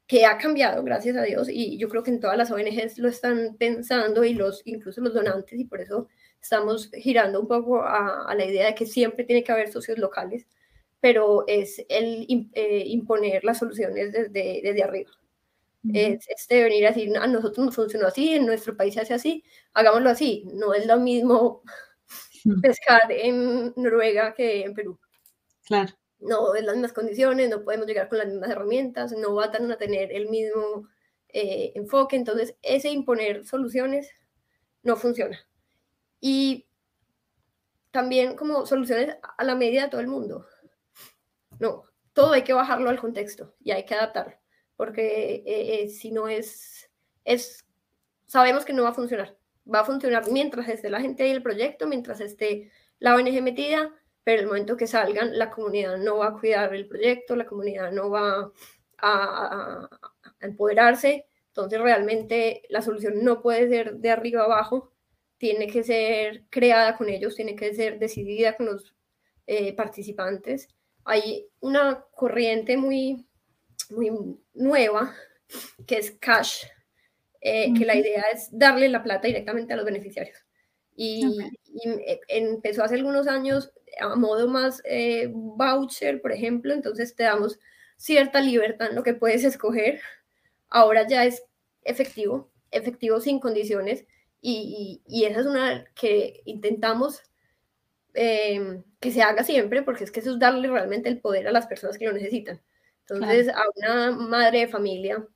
[0.09, 3.07] que ha cambiado, gracias a Dios, y yo creo que en todas las ONGs lo
[3.07, 6.07] están pensando y los, incluso los donantes, y por eso
[6.41, 10.47] estamos girando un poco a, la idea de que siempre tiene que haber socios locales,
[10.99, 15.11] pero es el eh, imponer las soluciones desde, desde arriba.
[15.93, 19.13] Es este venir a decir, a nosotros nos funcionó así, en nuestro país se hace
[19.13, 19.43] así,
[19.73, 20.43] hagámoslo así.
[20.55, 21.61] No es lo mismo
[22.63, 24.99] pescar en Noruega que en Perú.
[25.67, 25.98] Claro.
[26.19, 29.77] No es las mismas condiciones, no podemos llegar con las mismas herramientas, no van a
[29.77, 30.87] tener el mismo
[31.29, 32.15] eh, enfoque.
[32.15, 34.09] Entonces, ese imponer soluciones
[34.83, 35.39] no funciona.
[36.19, 36.67] Y
[37.91, 40.45] también como soluciones a la medida de todo el mundo.
[41.59, 44.35] No, todo hay que bajarlo al contexto y hay que adaptarlo,
[44.75, 46.89] porque eh, eh, si no es,
[47.25, 47.65] es,
[48.25, 49.39] sabemos que no va a funcionar
[49.71, 53.93] va a funcionar mientras esté la gente y el proyecto, mientras esté la ONG metida,
[54.29, 57.91] pero el momento que salgan, la comunidad no va a cuidar el proyecto, la comunidad
[57.91, 58.51] no va
[58.99, 59.89] a,
[60.39, 61.25] empoderarse.
[61.47, 64.93] Entonces, realmente la solución no puede ser de arriba abajo,
[65.39, 68.93] tiene que ser creada con ellos, tiene que ser decidida con los
[69.47, 70.67] eh, participantes.
[71.05, 73.25] Hay una corriente muy,
[73.89, 74.11] muy
[74.53, 75.11] nueva
[75.87, 76.65] que es cash
[77.41, 80.37] eh, que la idea es darle la plata directamente a los beneficiarios.
[80.95, 81.23] Y,
[81.85, 87.59] eh, empezó hace algunos años a modo más eh, voucher, por ejemplo, entonces te damos
[87.97, 90.01] cierta libertad en lo que puedes escoger.
[90.69, 91.43] Ahora ya es
[91.83, 94.05] efectivo, efectivo sin condiciones,
[94.41, 97.21] y, y, esa es una que intentamos
[98.13, 101.51] em, que se haga siempre, porque es que eso es darle realmente el poder a
[101.51, 102.61] las personas que lo necesitan.
[103.01, 105.27] Entonces, a una madre de familia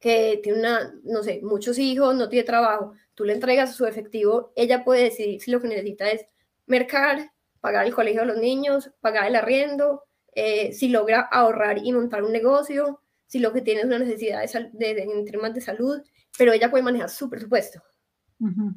[0.00, 4.52] que tiene una, no sé, muchos hijos, no tiene trabajo, tú le entregas su efectivo,
[4.56, 6.26] ella puede decidir si lo que necesita es
[6.66, 10.04] mercar, pagar el colegio de los niños, pagar el arriendo,
[10.34, 14.42] eh, si logra ahorrar y montar un negocio, si lo que tiene es una necesidad
[14.72, 16.02] de, de, en temas de salud,
[16.36, 17.82] pero ella puede manejar su presupuesto.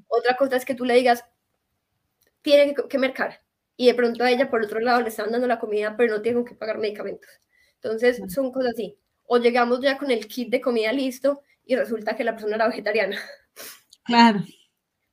[0.07, 1.25] Otra cosa es que tú le digas,
[2.41, 3.41] tiene que, que, mercar,
[3.75, 6.21] y de pronto a ella por otro lado le están dando la comida, pero no
[6.21, 7.29] tiene que pagar medicamentos.
[7.75, 12.15] Entonces, son cosas así o llegamos ya con el kit de comida listo y resulta
[12.15, 13.19] que la persona era vegetariana.
[14.03, 14.41] Claro.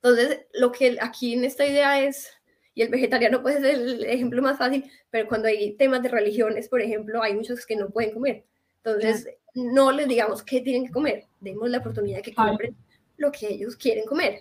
[0.01, 2.31] Entonces, lo que aquí en esta idea es,
[2.75, 6.68] y el vegetariano puede ser el ejemplo más fácil, pero cuando hay temas de religiones,
[6.68, 8.45] por ejemplo, hay muchos que no pueden comer.
[8.83, 12.77] Entonces, no les digamos qué tienen que comer, demos la oportunidad de que compren
[13.16, 14.41] lo que ellos quieren comer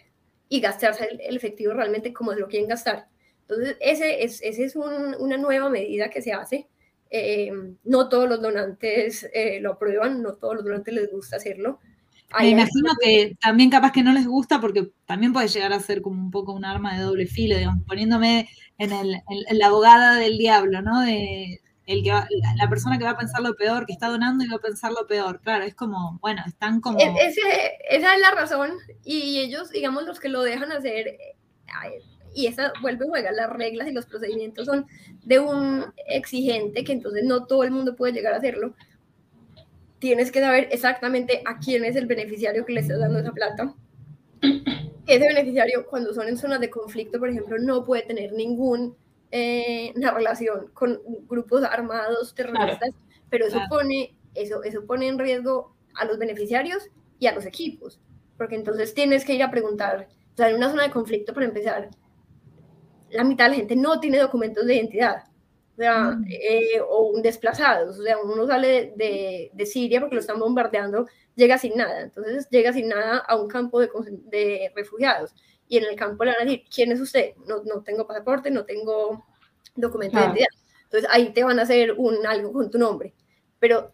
[0.49, 3.07] y gastarse el, efectivo realmente como lo quieren gastar.
[3.41, 6.67] Entonces, ese es, ese es una nueva medida que se hace
[7.15, 7.51] eh,
[7.83, 11.79] no todos los donantes eh, lo aprueban, no todos los donantes les gusta hacerlo.
[12.39, 16.01] Me imagino que también capaz que no les gusta porque también puede llegar a ser
[16.01, 19.21] como un poco un arma de doble filo, digamos, poniéndome en, el,
[19.51, 21.01] la abogada del diablo, ¿no?
[21.01, 24.47] De el que la persona que va a pensar lo peor, que está donando y
[24.47, 25.41] va a pensar lo peor.
[25.41, 26.97] Claro, es como, bueno, están como...
[26.99, 27.13] E-,
[27.89, 28.71] esa es la razón
[29.03, 31.17] y ellos, digamos, los que lo dejan hacer,
[32.33, 34.87] y esa vuelve a juega, las reglas y los procedimientos son
[35.23, 38.75] de un exigente que entonces no todo el mundo puede llegar a hacerlo.
[40.03, 43.73] Tienes que saber exactamente a quién es el beneficiario que le estás dando esa plata.
[45.07, 48.91] Ese beneficiario, cuando son en zonas de conflicto, por ejemplo, no puede tener ninguna
[49.31, 50.99] eh, relación con
[51.29, 52.89] grupos armados terroristas,
[53.29, 58.01] pero eso, pone, eso, eso pone en riesgo a los beneficiarios y a los equipos,
[58.37, 61.45] porque entonces tienes que ir a preguntar, o sea, en una zona de conflicto, para
[61.45, 61.89] empezar,
[63.09, 65.23] la mitad de la gente no tiene documentos de identidad.
[65.73, 66.25] O sea, mm.
[66.29, 71.57] eh, o desplazados, o sea, uno sale de, de, Siria porque lo están bombardeando, llega
[71.57, 73.89] sin nada, entonces llega sin nada a un campo de,
[74.25, 75.33] de refugiados
[75.67, 77.33] y en el campo le van a decir, ¿quién es usted?
[77.47, 79.25] No, no tengo pasaporte, no tengo
[79.75, 80.47] documento de identidad.
[80.83, 83.15] Entonces ahí te van a hacer un algo con tu nombre.
[83.57, 83.91] Pero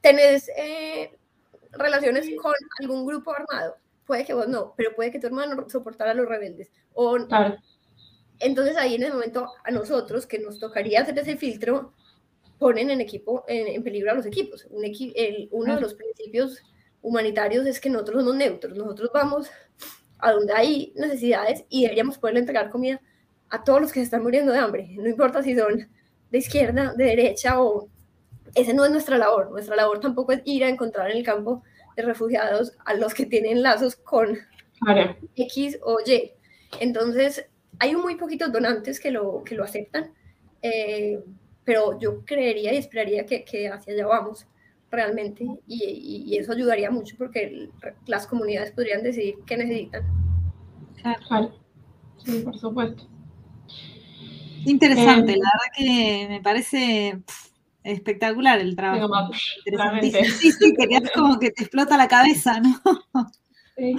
[0.00, 1.18] tenés eh,
[1.72, 3.76] relaciones con algún grupo armado,
[4.06, 6.70] puede que vos no, pero puede que tu hermano soportara a los rebeldes.
[6.92, 7.18] O
[8.42, 11.92] entonces ahí en ese momento a nosotros, que nos tocaría hacer ese filtro,
[12.58, 14.66] ponen en, equipo, en, peligro a los equipos.
[14.70, 16.62] Un el, uno de los principios
[17.00, 19.50] humanitarios es que nosotros somos neutros, nosotros vamos
[20.18, 23.00] a donde hay necesidades y deberíamos poderle entregar comida
[23.50, 25.88] a todos los que se están muriendo de hambre, no importa si son
[26.30, 27.88] de izquierda, de derecha o...
[28.54, 31.62] Esa no es nuestra labor, nuestra labor tampoco es ir a encontrar en el campo
[31.96, 34.38] de refugiados a los que tienen lazos con
[35.36, 36.32] X o Y.
[36.80, 37.46] Entonces,
[37.78, 40.12] hay muy poquitos donantes que lo, que lo aceptan,
[40.60, 41.20] eh,
[41.64, 44.46] pero yo creería y esperaría que, que hacia allá vamos
[44.90, 47.70] realmente y, y, eso ayudaría mucho porque
[48.06, 50.02] las comunidades podrían decidir qué necesitan.
[51.00, 51.54] Claro.
[52.24, 53.08] Sí, por supuesto.
[54.64, 57.20] Interesante, eh, la verdad que me parece
[57.82, 59.30] espectacular el trabajo.
[59.32, 62.80] Sí, sí, que como que te explota la cabeza, ¿no?
[63.76, 63.96] Sí.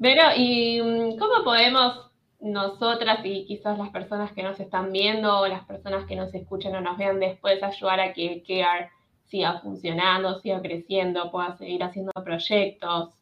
[0.00, 2.09] Pero, ¿y mm, cómo podemos
[2.40, 6.74] nosotras y quizás las personas que nos están viendo o las personas que nos escuchan
[6.74, 8.90] o nos vean después ayudar a que CARE
[9.26, 13.14] siga funcionando, siga creciendo, pueda seguir haciendo proyectos?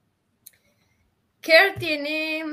[1.41, 2.45] CARE tiene,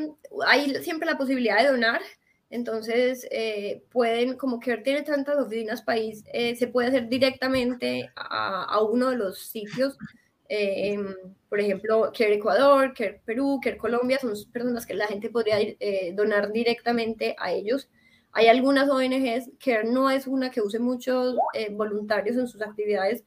[0.47, 2.01] hay siempre la posibilidad de donar,
[2.49, 8.63] entonces eh, pueden, como CARE tiene tantas oficinas país, eh, se puede hacer directamente a,
[8.63, 9.97] a uno de los sitios
[10.50, 10.98] eh,
[11.50, 16.14] por ejemplo, Care Ecuador, Care Perú, Care Colombia, son personas que la gente podría eh,
[16.16, 17.89] donar directamente a ellos.
[18.32, 23.24] Hay algunas ONGs, Care no es una que use muchos eh, voluntarios en sus actividades,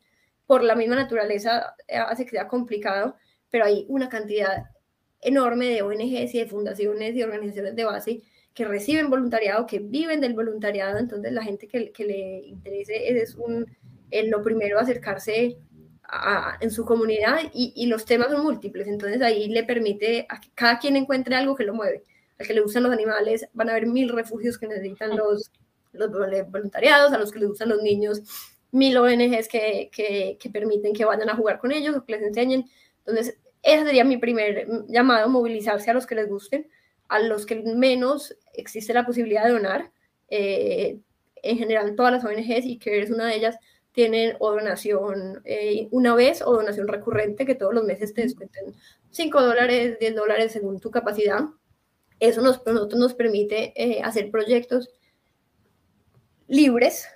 [0.47, 3.16] por la misma naturaleza hace que sea complicado,
[3.51, 4.64] pero hay una cantidad
[5.21, 8.23] enorme de ONGs y de fundaciones y organizaciones de base
[8.55, 13.35] que reciben voluntariado, que viven del voluntariado, entonces la gente que, que le interese es
[13.35, 13.66] un,
[14.11, 15.59] lo primero acercarse
[16.61, 20.78] en su comunidad y, los temas son múltiples, entonces ahí le permite a que cada
[20.78, 22.02] quien encuentre algo que lo mueve.
[22.38, 25.50] Al que le gustan los animales, van a haber mil refugios que necesitan los,
[25.92, 26.11] los
[26.50, 28.22] voluntariados, a los que les gustan los niños,
[28.70, 32.22] mil ONGs que, que, que, permiten que vayan a jugar con ellos o que les
[32.22, 32.64] enseñen.
[33.04, 36.68] Entonces, ese sería mi primer llamado, movilizarse a los que les gusten,
[37.09, 39.90] a los que menos existe la posibilidad de donar.
[40.30, 41.00] Eh,
[41.42, 43.59] en general, todas las ONGs, y que es una de ellas,
[43.99, 48.72] tienen o donación eh, una vez o donación recurrente, que todos los meses te descuenten
[49.11, 51.40] 5 dólares, 10 dólares según tu capacidad.
[52.20, 54.88] Eso nos, nosotros nos permite eh, hacer proyectos
[56.46, 57.09] libres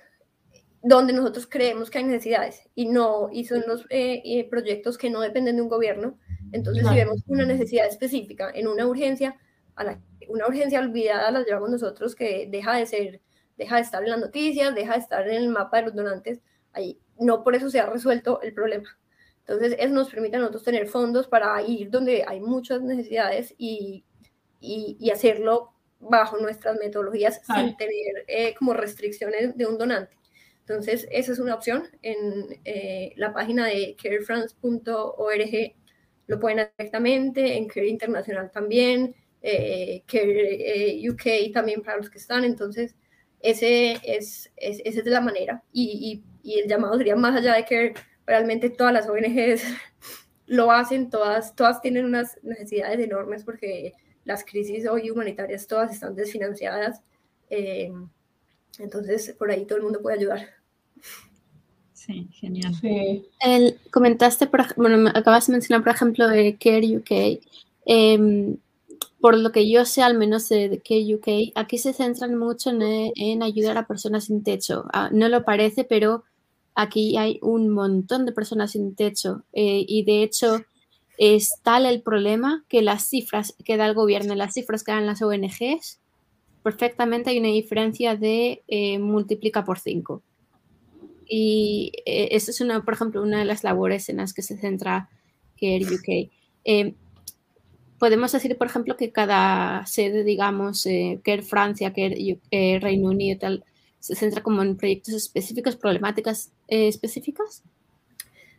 [0.81, 5.21] donde nosotros creemos que hay necesidades y no y son los eh, proyectos que no
[5.21, 6.19] dependen de un gobierno.
[6.51, 9.37] Entonces, si vemos una necesidad específica en una urgencia,
[9.75, 13.21] a la, una urgencia olvidada la llevamos nosotros que deja de ser,
[13.55, 16.41] deja de estar en las noticias, deja de estar en el mapa de los donantes,
[16.73, 18.97] ahí no por eso se ha resuelto el problema.
[19.39, 24.05] Entonces, eso nos permite a nosotros tener fondos para ir donde hay muchas necesidades y,
[24.61, 30.17] y, hacerlo bajo nuestras metodologías sin tener eh, como restricciones de un donante.
[30.61, 31.89] Entonces, esa es una opción.
[32.01, 35.75] En eh, la página de carefrance.org
[36.27, 42.17] lo pueden hacer directamente, en Care Internacional también, eh, Care UK también para los que
[42.17, 42.45] están.
[42.45, 42.95] Entonces,
[43.41, 45.63] ese es, es, esa es la manera.
[45.73, 47.93] Y, y, el llamado sería más allá de que
[48.25, 49.63] realmente todas las ONGs
[50.47, 53.93] lo hacen, todas, todas tienen unas necesidades enormes porque
[54.25, 57.01] las crisis hoy humanitarias todas están desfinanciadas.
[57.49, 57.91] Eh,
[58.79, 60.47] entonces, por ahí todo el mundo puede ayudar.
[61.93, 62.73] Sí, genial.
[63.39, 67.41] El, comentaste, por, bueno, acabas de mencionar, por ejemplo, de Care UK.
[67.85, 68.57] Eh,
[69.23, 73.77] por lo que yo sé, al menos de, UK, aquí se centran mucho en, ayudar
[73.77, 74.83] a personas sin techo.
[74.91, 76.25] Ah, no lo parece, pero
[76.75, 80.61] aquí hay un montón de personas sin techo eh, y de hecho
[81.17, 85.05] es tal el problema que las cifras que da el gobierno, las cifras que dan
[85.05, 85.99] las ONGs,
[86.63, 90.21] perfectamente hay una diferencia de eh, multiplica por 5.
[91.27, 95.09] Y eh, es, una, por ejemplo, una de las labores en las que se centra
[95.59, 96.95] Care UK
[98.03, 103.63] podemos decir, por ejemplo, que cada sede, digamos, eh, que Francia, eh, Reino Unido tal,
[104.03, 107.63] se centra como en proyectos específicos, problemáticas eh, específicas?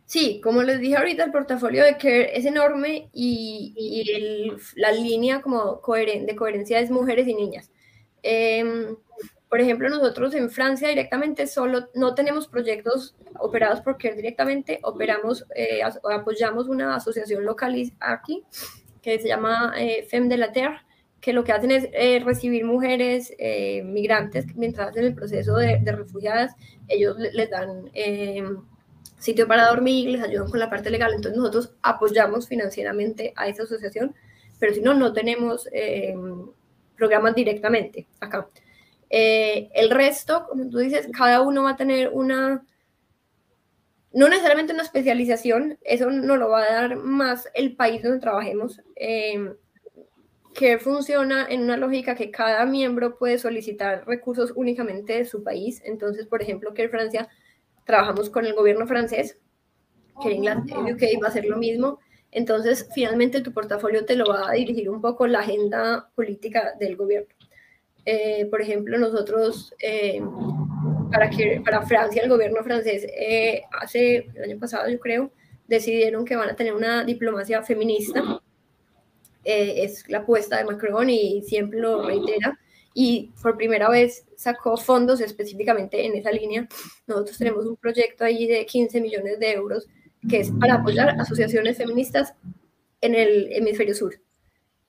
[0.03, 5.79] Sí, como les dije ahorita, el portafolio de Care es enorme y, la línea como
[5.85, 7.69] de coherencia es mujeres y niñas.
[8.23, 8.95] Em,
[9.47, 15.45] por ejemplo, nosotros en Francia directamente solo no tenemos proyectos operados por Care directamente, operamos,
[16.11, 18.43] apoyamos una asociación local aquí
[19.03, 20.79] que se llama eh, Femme de la Terre,
[21.25, 25.79] que lo que hacen es eh, recibir mujeres eh, migrantes mientras hacen el proceso de,
[25.83, 26.53] refugiadas.
[26.87, 27.89] Ellos les dan
[29.17, 31.15] sitio para dormir, les ayudan con la parte legal.
[31.15, 34.13] Entonces nosotros apoyamos financieramente a esa asociación,
[34.59, 35.67] pero si no, no tenemos
[36.95, 38.47] programas directamente acá.
[39.09, 42.63] el resto, como tú dices, cada uno va a tener una
[44.15, 48.79] no necesariamente una especialización, eso no lo va a dar más el país donde trabajemos,
[48.95, 49.55] eh,
[50.55, 55.81] que funciona en una lógica que cada miembro puede solicitar recursos únicamente de su país.
[55.85, 57.27] Entonces, por ejemplo, que en Francia
[57.83, 59.37] trabajamos con el gobierno francés,
[60.23, 61.99] que en UK va a ser lo mismo.
[62.31, 66.95] Entonces, finalmente tu portafolio te lo va a dirigir un poco la agenda política del
[66.95, 67.35] gobierno.
[68.05, 70.21] Eh, por ejemplo, nosotros eh,
[71.11, 75.31] para, que, para Francia, el gobierno francés, eh, hace el año pasado, yo creo,
[75.67, 78.41] decidieron que van a tener una diplomacia feminista.
[79.45, 82.59] Eh, es la apuesta de Macron y siempre lo reitera.
[82.93, 86.67] Y por primera vez sacó fondos específicamente en esa línea.
[87.07, 89.87] Nosotros tenemos un proyecto ahí de 15 millones de euros
[90.27, 92.33] que es para apoyar asociaciones feministas
[93.01, 94.19] en el hemisferio sur.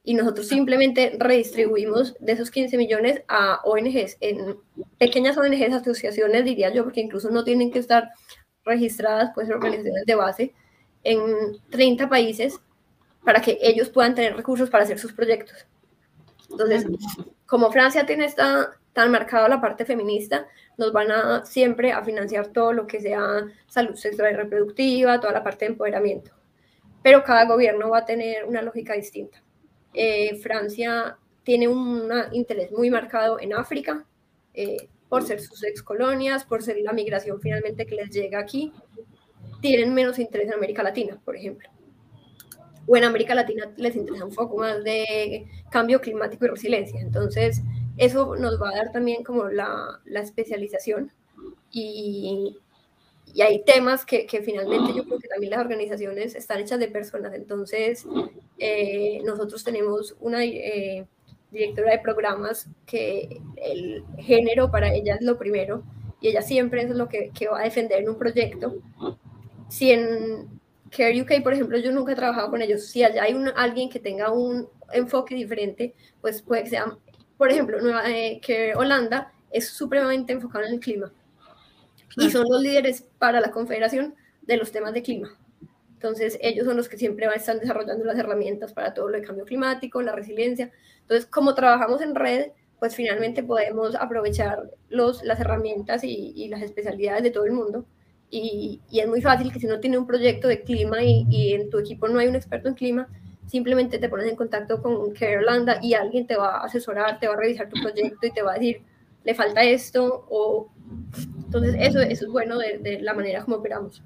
[0.02, 4.56] Y nosotros simplemente redistribuimos de esos 15 millones a ONGs, en
[4.98, 8.10] pequeñas ONGs, asociaciones, diría yo, porque incluso no tienen que estar
[8.64, 10.54] registradas, pues organizaciones de base,
[11.02, 11.20] en
[11.70, 12.60] 30 países
[13.26, 15.66] para que ellos puedan tener recursos para hacer sus proyectos.
[16.48, 16.86] Entonces,
[17.44, 20.46] como Francia tiene esta, tan marcada la parte feminista,
[20.78, 25.32] nos van a siempre a financiar todo lo que sea salud sexual y reproductiva, toda
[25.32, 26.30] la parte de empoderamiento.
[27.02, 29.42] Pero cada gobierno va a tener una lógica distinta.
[29.92, 34.04] Eh, Francia tiene un interés muy marcado en África,
[34.54, 38.72] eh, por ser sus ex colonias, por ser la migración finalmente que les llega aquí.
[39.60, 41.68] Tienen menos interés en América Latina, por ejemplo
[42.86, 47.00] o en América Latina les interesa un poco más de cambio climático y resiliencia.
[47.00, 47.62] Entonces,
[47.96, 51.12] eso nos va a dar también como la, la especialización
[51.70, 52.56] y,
[53.34, 56.88] y, hay temas que, que, finalmente yo creo que también las organizaciones están hechas de
[56.88, 57.34] personas.
[57.34, 58.06] Entonces,
[58.58, 61.06] eh, nosotros tenemos una eh,
[61.50, 65.82] directora de programas que el género para ella es lo primero
[66.20, 68.76] y ella siempre es lo que, que va a defender en un proyecto.
[69.68, 70.55] Si en,
[70.90, 72.86] Care UK, por ejemplo, yo nunca he trabajado con ellos.
[72.86, 76.96] Si allá hay un, alguien que tenga un enfoque diferente, pues puede que sea,
[77.36, 81.12] por ejemplo, Nueva, eh, Care Holanda es supremamente enfocado en el clima.
[82.16, 85.36] Y son los líderes para la confederación de los temas de clima.
[85.92, 89.44] Entonces, ellos son los que siempre están desarrollando las herramientas para todo lo de cambio
[89.44, 90.70] climático, la resiliencia.
[91.02, 96.62] Entonces, como trabajamos en red, pues finalmente podemos aprovechar los, las herramientas y, y las
[96.62, 97.86] especialidades de todo el mundo
[98.30, 101.78] y, es muy fácil que si no tiene un proyecto de clima y, en tu
[101.78, 103.08] equipo no hay un experto en clima,
[103.46, 105.44] simplemente te pones en contacto con Care
[105.82, 108.52] y alguien te va a asesorar, te va a revisar tu proyecto y te va
[108.52, 108.82] a decir,
[109.24, 110.68] le falta esto o...
[111.44, 114.02] Entonces eso, eso es bueno de, la manera como operamos.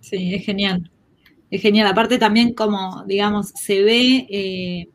[0.00, 0.90] Sí, es genial.
[1.50, 1.86] Es genial.
[1.86, 4.26] Aparte también como, digamos, se ve...
[4.30, 4.88] Eh,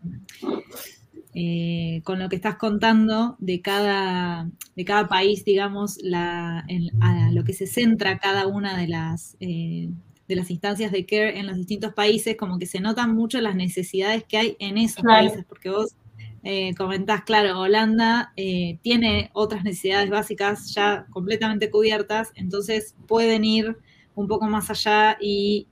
[1.41, 6.65] eh, con lo que estás contando de cada, de cada país, digamos, la,
[6.99, 9.89] a lo que se centra cada una de las, eh,
[10.27, 13.55] de las instancias de care en los distintos países, como que se notan mucho las
[13.55, 15.95] necesidades que hay en esos países, porque vos
[16.43, 23.77] eh, comentás, claro, Holanda tiene otras necesidades básicas ya completamente cubiertas, entonces pueden ir
[24.13, 25.67] un poco más allá y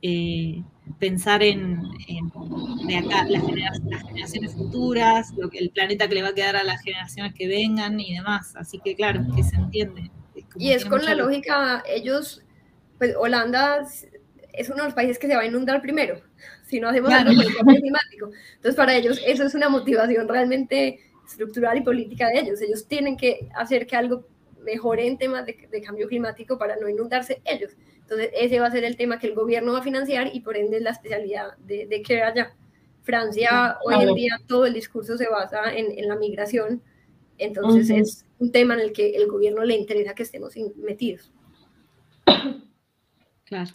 [1.00, 1.82] pensar en,
[2.88, 6.64] de acá, las, generaciones, futuras, lo que, el planeta que le va a quedar a
[6.64, 8.56] las generaciones que vengan y demás.
[8.56, 10.12] Así que claro, que se entiende.
[10.56, 12.44] y es con la lógica, ellos,
[12.98, 13.86] pues Holanda
[14.54, 16.22] es uno de los países que se va a inundar primero,
[16.66, 18.32] si no hacemos algo con el cambio climático.
[18.56, 22.62] Entonces para ellos eso es una motivación realmente estructural y política de ellos.
[22.62, 24.28] Ellos tienen que hacer que algo
[24.64, 27.74] mejore en temas de, de cambio climático para no inundarse ellos.
[28.08, 30.56] Entonces, ese va a ser el tema que el gobierno va a financiar y por
[30.56, 32.54] ende la especialidad de, de que allá.
[33.04, 36.82] Francia, hoy en día, todo el discurso se basa en, en la migración,
[37.38, 41.32] entonces es un tema en el que el gobierno le interesa que estemos metidos.
[43.46, 43.72] Claro,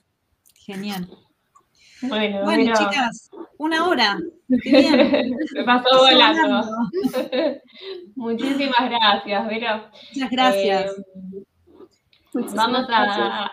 [0.54, 1.08] genial.
[2.02, 4.18] Bueno, bueno chicas, una hora.
[4.62, 5.24] Qué
[5.54, 6.66] Me pasó volando.
[8.16, 9.90] Muchísimas gracias, Vero.
[10.14, 10.92] Muchas gracias.
[10.98, 11.44] Eh,
[12.54, 13.50] vamos a,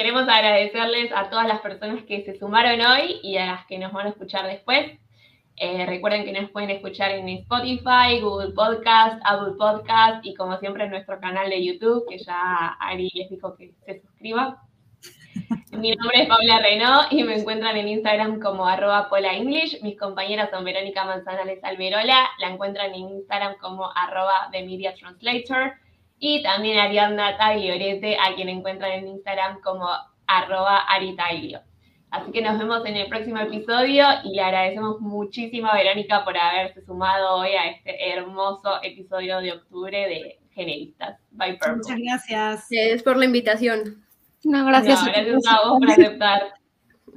[0.00, 3.92] Queremos agradecerles a todas las personas que se sumaron hoy y a las que nos
[3.92, 4.98] van a escuchar después.
[5.56, 10.84] Eh, recuerden que nos pueden escuchar en Spotify, Google Podcast, Apple Podcast y como siempre
[10.84, 14.62] en nuestro canal de YouTube, que ya Ari les dijo que se suscriba.
[15.72, 19.82] Mi nombre es Paula Reynaud y me encuentran en Instagram como arroba Pola English.
[19.82, 25.74] Mis compañeras son Verónica Manzanales Alberola, la encuentran en Instagram como arroba The Media Translator
[26.20, 29.88] y también Ariadna Tagliorete, a quien encuentran en Instagram como
[30.26, 31.62] arroba aritaglio.
[32.10, 36.36] Así que nos vemos en el próximo episodio y le agradecemos muchísimo a Verónica por
[36.36, 41.18] haberse sumado hoy a este hermoso episodio de octubre de Generistas.
[41.30, 41.76] Bye, Purple.
[41.76, 42.66] Muchas gracias.
[42.68, 44.04] Gracias por la invitación.
[44.44, 45.04] No, gracias.
[45.04, 46.42] gracias a vos por aceptar.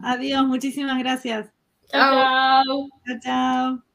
[0.03, 1.51] Adiós, muchísimas gracias.
[1.91, 2.63] chao.
[3.05, 3.92] Chao, chao.